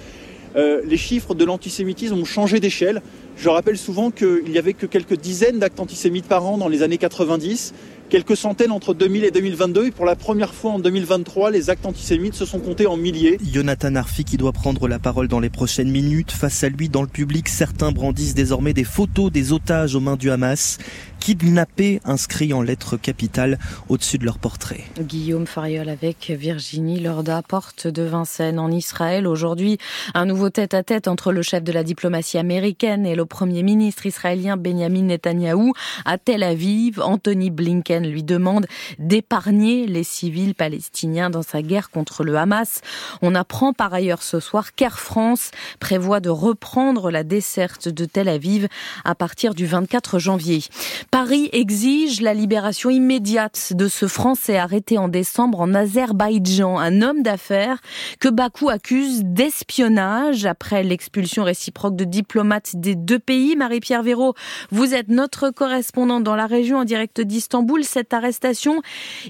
Euh, 0.55 0.81
les 0.85 0.97
chiffres 0.97 1.33
de 1.33 1.45
l'antisémitisme 1.45 2.15
ont 2.15 2.25
changé 2.25 2.59
d'échelle. 2.59 3.01
Je 3.37 3.49
rappelle 3.49 3.77
souvent 3.77 4.11
qu'il 4.11 4.43
n'y 4.49 4.57
avait 4.57 4.73
que 4.73 4.85
quelques 4.85 5.15
dizaines 5.15 5.59
d'actes 5.59 5.79
antisémites 5.79 6.25
par 6.25 6.45
an 6.45 6.57
dans 6.57 6.67
les 6.67 6.83
années 6.83 6.97
90 6.97 7.73
quelques 8.11 8.35
centaines 8.35 8.71
entre 8.71 8.93
2000 8.93 9.23
et 9.23 9.31
2022. 9.31 9.87
Et 9.87 9.91
pour 9.91 10.05
la 10.05 10.15
première 10.15 10.53
fois 10.53 10.71
en 10.71 10.79
2023, 10.79 11.49
les 11.49 11.69
actes 11.69 11.85
antisémites 11.85 12.35
se 12.35 12.45
sont 12.45 12.59
comptés 12.59 12.85
en 12.85 12.97
milliers. 12.97 13.39
Jonathan 13.51 13.95
Arfi 13.95 14.25
qui 14.25 14.35
doit 14.35 14.51
prendre 14.51 14.87
la 14.89 14.99
parole 14.99 15.29
dans 15.29 15.39
les 15.39 15.49
prochaines 15.49 15.89
minutes. 15.89 16.31
Face 16.31 16.63
à 16.63 16.69
lui, 16.69 16.89
dans 16.89 17.01
le 17.01 17.07
public, 17.07 17.47
certains 17.47 17.91
brandissent 17.91 18.35
désormais 18.35 18.73
des 18.73 18.83
photos 18.83 19.31
des 19.31 19.53
otages 19.53 19.95
aux 19.95 20.01
mains 20.01 20.17
du 20.17 20.29
Hamas 20.29 20.77
kidnappés 21.21 22.01
inscrits 22.03 22.51
en 22.51 22.63
lettres 22.63 22.97
capitales 22.97 23.59
au-dessus 23.89 24.17
de 24.17 24.25
leur 24.25 24.39
portrait. 24.39 24.83
Guillaume 24.99 25.45
Fariol 25.45 25.87
avec 25.87 26.31
Virginie 26.31 26.99
Lorda, 26.99 27.43
porte 27.43 27.85
de 27.85 28.01
Vincennes 28.01 28.57
en 28.57 28.71
Israël. 28.71 29.27
Aujourd'hui, 29.27 29.77
un 30.15 30.25
nouveau 30.25 30.49
tête-à-tête 30.49 31.07
entre 31.07 31.31
le 31.31 31.43
chef 31.43 31.63
de 31.63 31.71
la 31.71 31.83
diplomatie 31.83 32.39
américaine 32.39 33.05
et 33.05 33.13
le 33.13 33.27
premier 33.27 33.61
ministre 33.61 34.07
israélien 34.07 34.57
Benjamin 34.57 35.03
Netanyahou 35.03 35.73
à 36.05 36.17
Tel 36.17 36.41
Aviv. 36.41 36.99
Anthony 36.99 37.51
Blinken 37.51 38.07
lui 38.07 38.23
demande 38.23 38.65
d'épargner 38.97 39.85
les 39.85 40.03
civils 40.03 40.55
palestiniens 40.55 41.29
dans 41.29 41.43
sa 41.43 41.61
guerre 41.61 41.91
contre 41.91 42.23
le 42.23 42.35
Hamas. 42.35 42.81
On 43.21 43.35
apprend 43.35 43.73
par 43.73 43.93
ailleurs 43.93 44.23
ce 44.23 44.39
soir 44.39 44.73
qu'Air 44.73 44.97
France 44.97 45.51
prévoit 45.79 46.19
de 46.19 46.29
reprendre 46.29 47.11
la 47.11 47.23
desserte 47.23 47.89
de 47.89 48.05
Tel 48.05 48.27
Aviv 48.27 48.67
à 49.05 49.13
partir 49.13 49.53
du 49.53 49.67
24 49.67 50.17
janvier. 50.17 50.63
Paris 51.11 51.49
exige 51.51 52.21
la 52.21 52.33
libération 52.33 52.89
immédiate 52.89 53.73
de 53.75 53.89
ce 53.89 54.07
Français 54.07 54.57
arrêté 54.57 54.97
en 54.97 55.09
décembre 55.09 55.59
en 55.59 55.73
Azerbaïdjan, 55.73 56.79
un 56.79 57.01
homme 57.01 57.21
d'affaires 57.21 57.81
que 58.21 58.29
Bakou 58.29 58.69
accuse 58.69 59.25
d'espionnage 59.25 60.45
après 60.45 60.83
l'expulsion 60.83 61.43
réciproque 61.43 61.97
de 61.97 62.05
diplomates 62.05 62.77
des 62.77 62.95
deux 62.95 63.19
pays. 63.19 63.57
Marie-Pierre 63.57 64.03
Véraud, 64.03 64.35
vous 64.71 64.93
êtes 64.93 65.09
notre 65.09 65.49
correspondante 65.49 66.23
dans 66.23 66.37
la 66.37 66.47
région 66.47 66.77
en 66.77 66.85
direct 66.85 67.19
d'Istanbul. 67.19 67.83
Cette 67.83 68.13
arrestation 68.13 68.81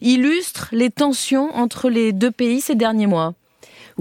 illustre 0.02 0.70
les 0.72 0.92
tensions 0.92 1.50
entre 1.56 1.90
les 1.90 2.14
deux 2.14 2.32
pays 2.32 2.62
ces 2.62 2.76
derniers 2.76 3.08
mois. 3.08 3.34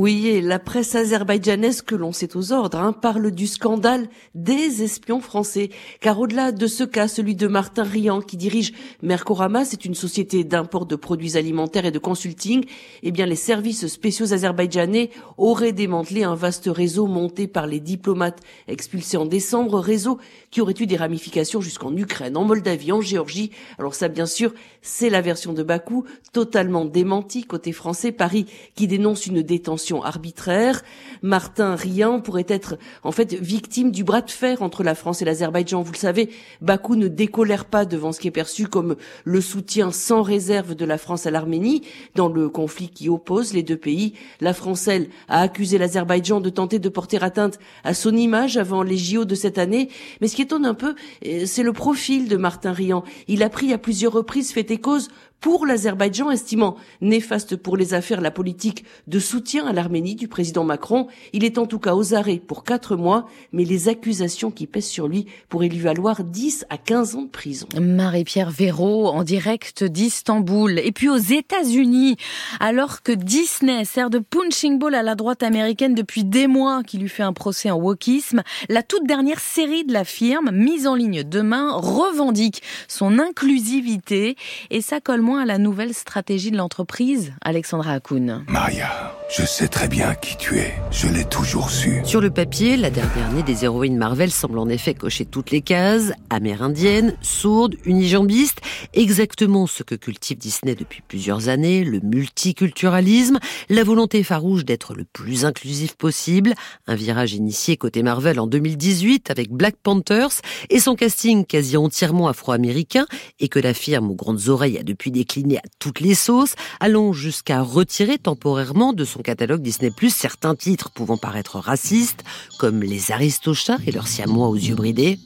Oui, 0.03 0.29
et 0.29 0.41
la 0.41 0.59
presse 0.59 0.95
azerbaïdjanaise 0.95 1.83
que 1.83 1.95
l'on 1.95 2.11
sait 2.11 2.35
aux 2.35 2.53
ordres 2.53 2.79
hein, 2.79 2.95
parle 2.95 3.31
du 3.31 3.47
scandale 3.47 4.09
des 4.35 4.83
espions 4.83 5.21
français. 5.21 5.69
Car 6.01 6.19
au-delà 6.19 6.53
de 6.53 6.67
ce 6.67 6.85
cas, 6.85 7.07
celui 7.07 7.35
de 7.35 7.47
Martin 7.47 7.83
Rian 7.83 8.23
qui 8.23 8.39
dirige 8.39 8.73
Mercorama, 9.03 9.67
c'est 9.67 9.85
une 9.85 9.95
société 9.95 10.43
d'import 10.43 10.87
de 10.87 10.97
produits 10.97 11.37
alimentaires 11.37 11.85
et 11.85 11.91
de 11.91 11.99
consulting, 11.99 12.65
eh 13.03 13.11
bien 13.11 13.27
les 13.27 13.37
services 13.37 13.89
spéciaux 13.89 14.33
azerbaïdjanais 14.33 15.11
auraient 15.37 15.75
démantelé 15.75 16.25
un 16.25 16.35
vaste 16.35 16.71
réseau 16.73 17.07
monté 17.07 17.47
par 17.47 17.67
les 17.67 17.81
diplomates 17.81 18.41
expulsés 18.69 19.19
en 19.19 19.27
décembre, 19.27 19.81
réseau 19.81 20.17
qui 20.51 20.63
aurait 20.63 20.81
eu 20.81 20.87
des 20.87 20.97
ramifications 20.97 21.61
jusqu'en 21.61 21.95
Ukraine, 21.95 22.39
en 22.39 22.45
Moldavie, 22.47 22.93
en 22.93 23.03
Géorgie. 23.03 23.51
Alors 23.77 23.95
ça, 23.95 24.09
bien 24.09 24.25
sûr, 24.25 24.55
c'est 24.81 25.11
la 25.11 25.21
version 25.21 25.53
de 25.53 25.63
Bakou, 25.63 26.07
totalement 26.33 26.87
démentie 26.87 27.45
côté 27.45 27.73
français. 27.73 28.13
Paris 28.13 28.47
qui 28.75 28.87
dénonce 28.87 29.27
une 29.27 29.43
détention 29.43 29.90
arbitraire. 29.99 30.83
Martin 31.23 31.75
Rian 31.75 32.21
pourrait 32.21 32.47
être 32.49 32.79
en 33.03 33.13
fait 33.13 33.35
victime 33.35 33.91
du 33.91 34.05
bras 34.05 34.23
de 34.23 34.31
fer 34.31 34.63
entre 34.63 34.83
la 34.83 34.95
France 34.95 35.23
et 35.23 35.25
l'Azerbaïdjan. 35.25 35.83
Vous 35.83 35.93
le 35.93 35.99
savez, 35.99 36.31
Bakou 36.61 36.97
ne 36.97 37.09
décolère 37.09 37.65
pas 37.65 37.85
devant 37.85 38.13
ce 38.13 38.21
qui 38.21 38.29
est 38.29 38.33
perçu 38.33 38.67
comme 38.67 38.97
le 39.25 39.41
soutien 39.41 39.91
sans 39.93 40.23
réserve 40.23 40.75
de 40.75 40.85
la 40.85 40.99
France 40.99 41.27
à 41.27 41.31
l'Arménie 41.31 41.83
dans 42.15 42.29
le 42.29 42.49
conflit 42.49 42.89
qui 42.89 43.09
oppose 43.09 43.53
les 43.53 43.63
deux 43.63 43.77
pays. 43.77 44.15
La 44.41 44.55
France, 44.55 44.89
elle, 44.89 45.09
a 45.29 45.41
accusé 45.41 45.79
l'Azerbaïdjan 45.79 46.41
de 46.41 46.51
tenter 46.51 46.79
de 46.79 46.89
porter 46.89 47.23
atteinte 47.23 47.59
à 47.85 47.95
son 47.95 48.17
image 48.17 48.57
avant 48.57 48.83
les 48.83 48.97
JO 48.97 49.25
de 49.25 49.35
cette 49.35 49.59
année. 49.59 49.89
Mais 50.21 50.29
ce 50.29 50.37
qui 50.37 50.43
étonne 50.43 50.67
un 50.67 50.75
peu, 50.75 50.95
euh, 51.27 51.45
c'est 51.47 51.63
le 51.63 51.73
profil 51.73 52.29
de 52.29 52.37
Martin 52.37 52.73
Rian. 52.73 53.05
Il 53.29 53.43
a 53.43 53.49
pris 53.49 53.73
à 53.73 53.79
plusieurs 53.79 54.13
reprises 54.13 54.53
fait 54.53 54.71
et 54.71 54.79
cause 54.79 55.09
pour 55.41 55.67
l'Azerbaïdjan, 55.67 56.31
estimant 56.31 56.77
néfaste 57.01 57.57
pour 57.57 57.77
les 57.77 57.95
affaires 57.95 58.21
la 58.21 58.31
politique 58.31 58.85
de 59.07 59.19
soutien 59.19 59.67
à 59.67 59.73
l'Arménie 59.73 60.15
du 60.15 60.29
président 60.29 60.65
Macron. 60.65 61.07
Il 61.33 61.45
est 61.45 61.59
en 61.59 61.67
tout 61.67 61.79
cas 61.79 61.95
aux 61.95 62.15
arrêts 62.15 62.39
pour 62.39 62.65
quatre 62.65 62.97
mois, 62.97 63.27
mais 63.53 63.65
les 63.65 63.89
accusations 63.89 64.51
qui 64.51 64.67
pèsent 64.67 64.89
sur 64.89 65.09
lui 65.09 65.27
pourraient 65.49 65.69
lui 65.69 65.79
valoir 65.79 66.25
10 66.25 66.67
à 66.69 66.77
15 66.77 67.15
ans 67.17 67.23
de 67.23 67.29
prison. 67.29 67.67
Marie-Pierre 67.81 68.51
Véraud 68.51 69.09
en 69.09 69.25
direct 69.25 69.85
d'Istanbul. 69.85 70.79
Et 70.79 70.93
puis 70.93 71.09
aux 71.09 71.17
États-Unis, 71.17 72.17
alors 72.59 73.03
que 73.03 73.13
Disney 73.13 73.85
sert 73.85 74.11
de 74.11 74.19
punching 74.19 74.79
ball 74.79 74.95
à 74.95 75.03
la 75.03 75.15
droite 75.15 75.43
américaine 75.43 75.95
depuis 75.95 76.25
des 76.25 76.47
mois, 76.47 76.83
qui 76.83 76.99
lui 76.99 77.09
fait 77.09 77.23
un 77.23 77.33
procès 77.33 77.71
en 77.71 77.79
wokisme, 77.79 78.43
la 78.69 78.83
toute 78.83 79.07
dernière 79.07 79.41
série 79.41 79.85
de 79.85 79.93
la 79.93 80.05
firme, 80.05 80.51
mise 80.53 80.87
en 80.87 80.95
ligne 80.95 81.23
demain, 81.23 81.73
revendique 81.73 82.63
son 82.89 83.19
inclusivité 83.19 84.37
et 84.71 84.81
ça 84.81 85.01
colle 85.01 85.23
à 85.37 85.45
la 85.45 85.59
nouvelle 85.59 85.95
stratégie 85.95 86.51
de 86.51 86.57
l'entreprise, 86.57 87.33
Alexandra 87.43 87.93
Hakoun. 87.93 88.45
Maria, 88.49 89.15
je 89.29 89.45
sais 89.45 89.69
très 89.69 89.87
bien 89.87 90.15
qui 90.15 90.37
tu 90.37 90.59
es. 90.59 90.75
Je 90.91 91.07
l'ai 91.07 91.25
toujours 91.25 91.71
su. 91.71 92.01
Sur 92.05 92.21
le 92.21 92.31
papier, 92.31 92.77
la 92.77 92.91
dernière 92.91 93.31
née 93.33 93.43
des 93.43 93.65
héroïnes 93.65 93.97
Marvel 93.97 94.31
semble 94.31 94.59
en 94.59 94.69
effet 94.69 94.95
cocher 94.95 95.25
toutes 95.25 95.51
les 95.51 95.61
cases. 95.61 96.13
Amérindienne, 96.31 97.15
sourde, 97.23 97.77
unijambiste. 97.85 98.61
Exactement 98.95 99.67
ce 99.67 99.83
que 99.83 99.95
cultive 99.95 100.39
Disney 100.39 100.75
depuis 100.75 101.03
plusieurs 101.07 101.49
années. 101.49 101.85
Le 101.85 102.01
multiculturalisme. 102.01 103.39
La 103.69 103.85
volonté 103.85 104.23
farouche 104.25 104.65
d'être 104.65 104.95
le 104.95 105.05
plus 105.05 105.45
inclusif 105.45 105.95
possible. 105.95 106.55
Un 106.87 106.95
virage 106.95 107.35
initié 107.35 107.77
côté 107.77 108.03
Marvel 108.03 108.41
en 108.41 108.47
2018 108.47 109.31
avec 109.31 109.51
Black 109.51 109.77
Panthers 109.83 110.41
et 110.71 110.81
son 110.81 110.95
casting 110.95 111.45
quasi 111.45 111.77
entièrement 111.77 112.29
afro-américain 112.29 113.07
et 113.39 113.49
que 113.49 113.59
la 113.59 113.75
firme 113.75 114.11
aux 114.11 114.17
grandes 114.17 114.49
oreilles 114.49 114.79
a 114.79 114.83
depuis 114.83 115.11
décliné 115.21 115.59
à 115.59 115.63
toutes 115.79 116.01
les 116.01 116.15
sauces, 116.15 116.55
allant 116.81 117.13
jusqu'à 117.13 117.61
retirer 117.61 118.17
temporairement 118.17 118.95
de 118.95 119.05
son 119.05 119.21
catalogue 119.21 119.61
Disney 119.61 119.91
Plus 119.91 120.15
certains 120.15 120.55
titres 120.55 120.91
pouvant 120.91 121.19
paraître 121.19 121.59
racistes, 121.59 122.25
comme 122.59 122.81
les 122.83 123.13
Aristochats 123.13 123.77
et 123.87 123.93
leurs 123.93 124.09
siamois 124.09 124.49
aux 124.49 124.57
yeux 124.57 124.75
bridés. 124.75 125.19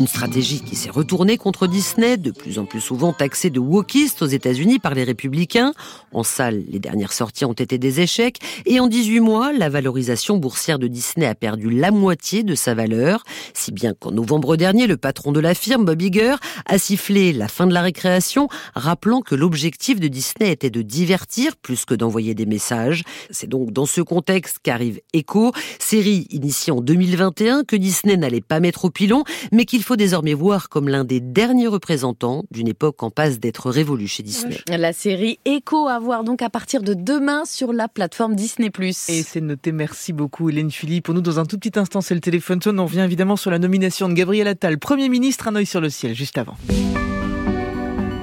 Une 0.00 0.06
stratégie 0.06 0.62
qui 0.62 0.76
s'est 0.76 0.88
retournée 0.88 1.36
contre 1.36 1.66
Disney, 1.66 2.16
de 2.16 2.30
plus 2.30 2.58
en 2.58 2.64
plus 2.64 2.80
souvent 2.80 3.12
taxée 3.12 3.50
de 3.50 3.60
wokiste 3.60 4.22
aux 4.22 4.26
États-Unis 4.26 4.78
par 4.78 4.94
les 4.94 5.04
républicains. 5.04 5.74
En 6.14 6.22
salle, 6.22 6.64
les 6.70 6.78
dernières 6.78 7.12
sorties 7.12 7.44
ont 7.44 7.52
été 7.52 7.76
des 7.76 8.00
échecs. 8.00 8.38
Et 8.64 8.80
en 8.80 8.86
18 8.86 9.20
mois, 9.20 9.52
la 9.52 9.68
valorisation 9.68 10.38
boursière 10.38 10.78
de 10.78 10.86
Disney 10.86 11.26
a 11.26 11.34
perdu 11.34 11.68
la 11.68 11.90
moitié 11.90 12.44
de 12.44 12.54
sa 12.54 12.72
valeur. 12.72 13.24
Si 13.52 13.72
bien 13.72 13.92
qu'en 13.92 14.10
novembre 14.10 14.56
dernier, 14.56 14.86
le 14.86 14.96
patron 14.96 15.32
de 15.32 15.40
la 15.40 15.52
firme, 15.52 15.84
Bob 15.84 16.00
Iger, 16.00 16.36
a 16.64 16.78
sifflé 16.78 17.34
la 17.34 17.48
fin 17.48 17.66
de 17.66 17.74
la 17.74 17.82
récréation, 17.82 18.48
rappelant 18.74 19.20
que 19.20 19.34
l'objectif 19.34 20.00
de 20.00 20.08
Disney 20.08 20.50
était 20.50 20.70
de 20.70 20.80
divertir 20.80 21.58
plus 21.58 21.84
que 21.84 21.92
d'envoyer 21.92 22.34
des 22.34 22.46
messages. 22.46 23.02
C'est 23.28 23.50
donc 23.50 23.70
dans 23.70 23.84
ce 23.84 24.00
contexte 24.00 24.60
qu'arrive 24.62 24.98
Echo, 25.12 25.52
série 25.78 26.26
initiée 26.30 26.72
en 26.72 26.80
2021 26.80 27.64
que 27.64 27.76
Disney 27.76 28.16
n'allait 28.16 28.40
pas 28.40 28.60
mettre 28.60 28.86
au 28.86 28.90
pilon, 28.90 29.24
mais 29.52 29.66
qu'il 29.66 29.84
faut 29.90 29.96
désormais 29.96 30.34
voir 30.34 30.68
comme 30.68 30.88
l'un 30.88 31.02
des 31.02 31.18
derniers 31.18 31.66
représentants 31.66 32.44
d'une 32.52 32.68
époque 32.68 33.02
en 33.02 33.10
passe 33.10 33.40
d'être 33.40 33.70
révolue 33.70 34.06
chez 34.06 34.22
Disney. 34.22 34.58
La 34.68 34.92
série 34.92 35.40
Echo 35.44 35.88
à 35.88 35.98
voir 35.98 36.22
donc 36.22 36.42
à 36.42 36.48
partir 36.48 36.82
de 36.82 36.94
demain 36.94 37.42
sur 37.44 37.72
la 37.72 37.88
plateforme 37.88 38.36
Disney+. 38.36 38.70
Et 39.08 39.24
c'est 39.24 39.40
noté. 39.40 39.72
Merci 39.72 40.12
beaucoup 40.12 40.48
Hélène 40.48 40.70
Philippe. 40.70 41.06
Pour 41.06 41.14
nous, 41.16 41.20
dans 41.20 41.40
un 41.40 41.44
tout 41.44 41.58
petit 41.58 41.76
instant, 41.76 42.02
c'est 42.02 42.14
le 42.14 42.20
téléphone 42.20 42.62
sonne. 42.62 42.78
On 42.78 42.84
revient 42.84 43.00
évidemment 43.00 43.34
sur 43.34 43.50
la 43.50 43.58
nomination 43.58 44.08
de 44.08 44.14
Gabriel 44.14 44.46
Attal, 44.46 44.78
Premier 44.78 45.08
ministre, 45.08 45.48
un 45.48 45.56
œil 45.56 45.66
sur 45.66 45.80
le 45.80 45.90
ciel, 45.90 46.14
juste 46.14 46.38
avant. 46.38 46.54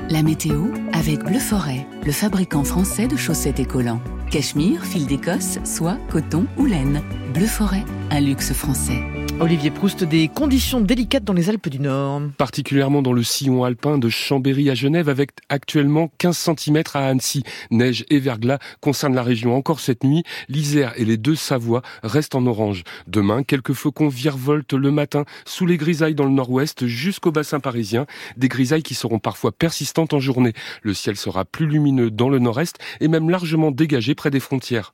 La 0.10 0.23
météo 0.23 0.67
avec 0.93 1.19
Bleu 1.25 1.39
Forêt, 1.39 1.86
le 2.06 2.13
fabricant 2.13 2.63
français 2.63 3.10
de 3.10 3.17
chaussettes 3.17 3.60
et 3.60 3.65
collants. 3.65 3.99
Cachemire, 4.32 4.86
fil 4.86 5.06
d'Écosse, 5.06 5.60
soie, 5.65 5.97
coton 6.10 6.45
ou 6.56 6.65
laine. 6.65 7.01
Bleu 7.34 7.45
Forêt, 7.45 7.84
un 8.10 8.21
luxe 8.21 8.53
français. 8.53 9.16
Olivier 9.39 9.69
Proust, 9.69 10.04
des 10.04 10.30
conditions 10.30 10.82
délicates 10.82 11.23
dans 11.23 11.34
les 11.34 11.47
Alpes 11.47 11.69
du 11.69 11.80
Nord. 11.80 12.23
Particulièrement 12.39 13.04
dans 13.04 13.13
le 13.13 13.21
sillon 13.21 13.63
alpin 13.63 14.00
de 14.00 14.10
Chambéry 14.10 14.71
à 14.71 14.73
Genève 14.73 15.10
avec 15.10 15.30
actuellement 15.50 16.10
15 16.17 16.56
cm 16.58 16.82
à 16.95 17.08
Annecy. 17.08 17.43
Neige 17.69 18.04
et 18.10 18.17
verglas 18.17 18.58
concernent 18.82 19.13
la 19.13 19.21
région 19.21 19.56
encore 19.56 19.80
cette 19.80 20.04
nuit. 20.04 20.23
L'Isère 20.50 20.93
et 20.95 21.06
les 21.06 21.17
deux 21.17 21.36
Savoies 21.36 21.84
restent 22.02 22.34
en 22.34 22.47
orange. 22.47 22.84
Demain, 23.06 23.43
quelques 23.43 23.73
faucons 23.73 24.08
virevoltent 24.08 24.73
le 24.73 24.89
matin 24.89 25.23
sous 25.45 25.67
les 25.67 25.78
grisailles 25.78 26.15
dans 26.15 26.26
le 26.26 26.32
nord-ouest 26.32 26.88
jusqu'au 26.88 27.32
bassin 27.32 27.60
parisien. 27.60 28.08
Des 28.38 28.47
grisailles 28.47 28.84
qui 28.84 28.95
seront 28.95 29.19
parfois 29.19 29.52
persistantes 29.52 30.15
en 30.15 30.19
journée. 30.19 30.54
Le 30.82 30.95
ciel 30.95 31.15
sera 31.15 31.45
plus 31.45 31.67
lumineux 31.67 32.10
dans 32.10 32.30
le 32.30 32.39
nord-est 32.39 32.80
et 33.02 33.08
même 33.08 33.30
largement 33.30 33.69
dégagé 33.69 34.15
près 34.15 34.32
des 34.32 34.39
frontières. 34.39 34.93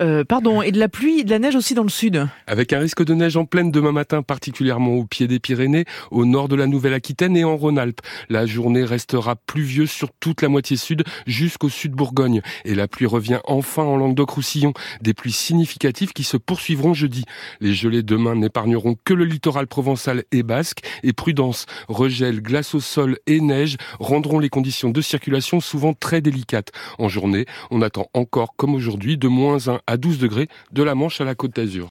Euh, 0.00 0.24
pardon, 0.24 0.62
et 0.62 0.72
de 0.72 0.78
la 0.78 0.88
pluie 0.88 1.20
et 1.20 1.24
de 1.24 1.30
la 1.30 1.38
neige 1.38 1.54
aussi 1.54 1.74
dans 1.74 1.82
le 1.82 1.88
sud. 1.88 2.26
Avec 2.46 2.72
un 2.72 2.78
risque 2.78 3.04
de 3.04 3.14
neige 3.14 3.36
en 3.36 3.44
pleine 3.44 3.70
demain 3.70 3.92
matin, 3.92 4.22
particulièrement 4.22 4.92
au 4.92 5.04
pied 5.04 5.28
des 5.28 5.38
Pyrénées, 5.38 5.84
au 6.10 6.24
nord 6.24 6.48
de 6.48 6.56
la 6.56 6.66
Nouvelle-Aquitaine 6.66 7.36
et 7.36 7.44
en 7.44 7.56
Rhône-Alpes. 7.56 8.00
La 8.28 8.46
journée 8.46 8.84
restera 8.84 9.36
pluvieuse 9.36 9.90
sur 9.90 10.10
toute 10.20 10.42
la 10.42 10.48
moitié 10.48 10.76
sud 10.76 11.04
jusqu'au 11.26 11.68
sud 11.68 11.92
Bourgogne. 11.92 12.42
Et 12.64 12.74
la 12.74 12.88
pluie 12.88 13.06
revient 13.06 13.40
enfin 13.44 13.82
en 13.82 13.96
Languedoc-Roussillon. 13.96 14.72
Des 15.00 15.14
pluies 15.14 15.32
significatives 15.32 16.12
qui 16.12 16.24
se 16.24 16.36
poursuivront 16.36 16.94
jeudi. 16.94 17.24
Les 17.60 17.74
gelées 17.74 18.02
demain 18.02 18.34
n'épargneront 18.34 18.96
que 19.04 19.14
le 19.14 19.24
littoral 19.24 19.66
provençal 19.66 20.24
et 20.32 20.42
basque. 20.42 20.80
Et 21.02 21.12
prudence, 21.12 21.66
regel, 21.88 22.42
glace 22.42 22.74
au 22.74 22.80
sol 22.80 23.18
et 23.26 23.40
neige 23.40 23.76
rendront 23.98 24.38
les 24.38 24.48
conditions 24.48 24.90
de 24.90 25.00
circulation 25.00 25.60
souvent 25.60 25.94
très 25.94 26.20
délicates. 26.20 26.72
En 26.98 27.08
journée, 27.08 27.46
on 27.70 27.82
attend 27.82 28.08
encore, 28.14 28.54
comme 28.56 28.74
aujourd'hui, 28.74 29.16
de 29.16 29.28
moins 29.66 29.76
1 29.76 29.80
à 29.86 29.96
12 29.96 30.18
degrés 30.18 30.48
de 30.72 30.82
la 30.82 30.94
Manche 30.94 31.20
à 31.20 31.24
la 31.24 31.34
Côte 31.34 31.56
d'Azur. 31.56 31.80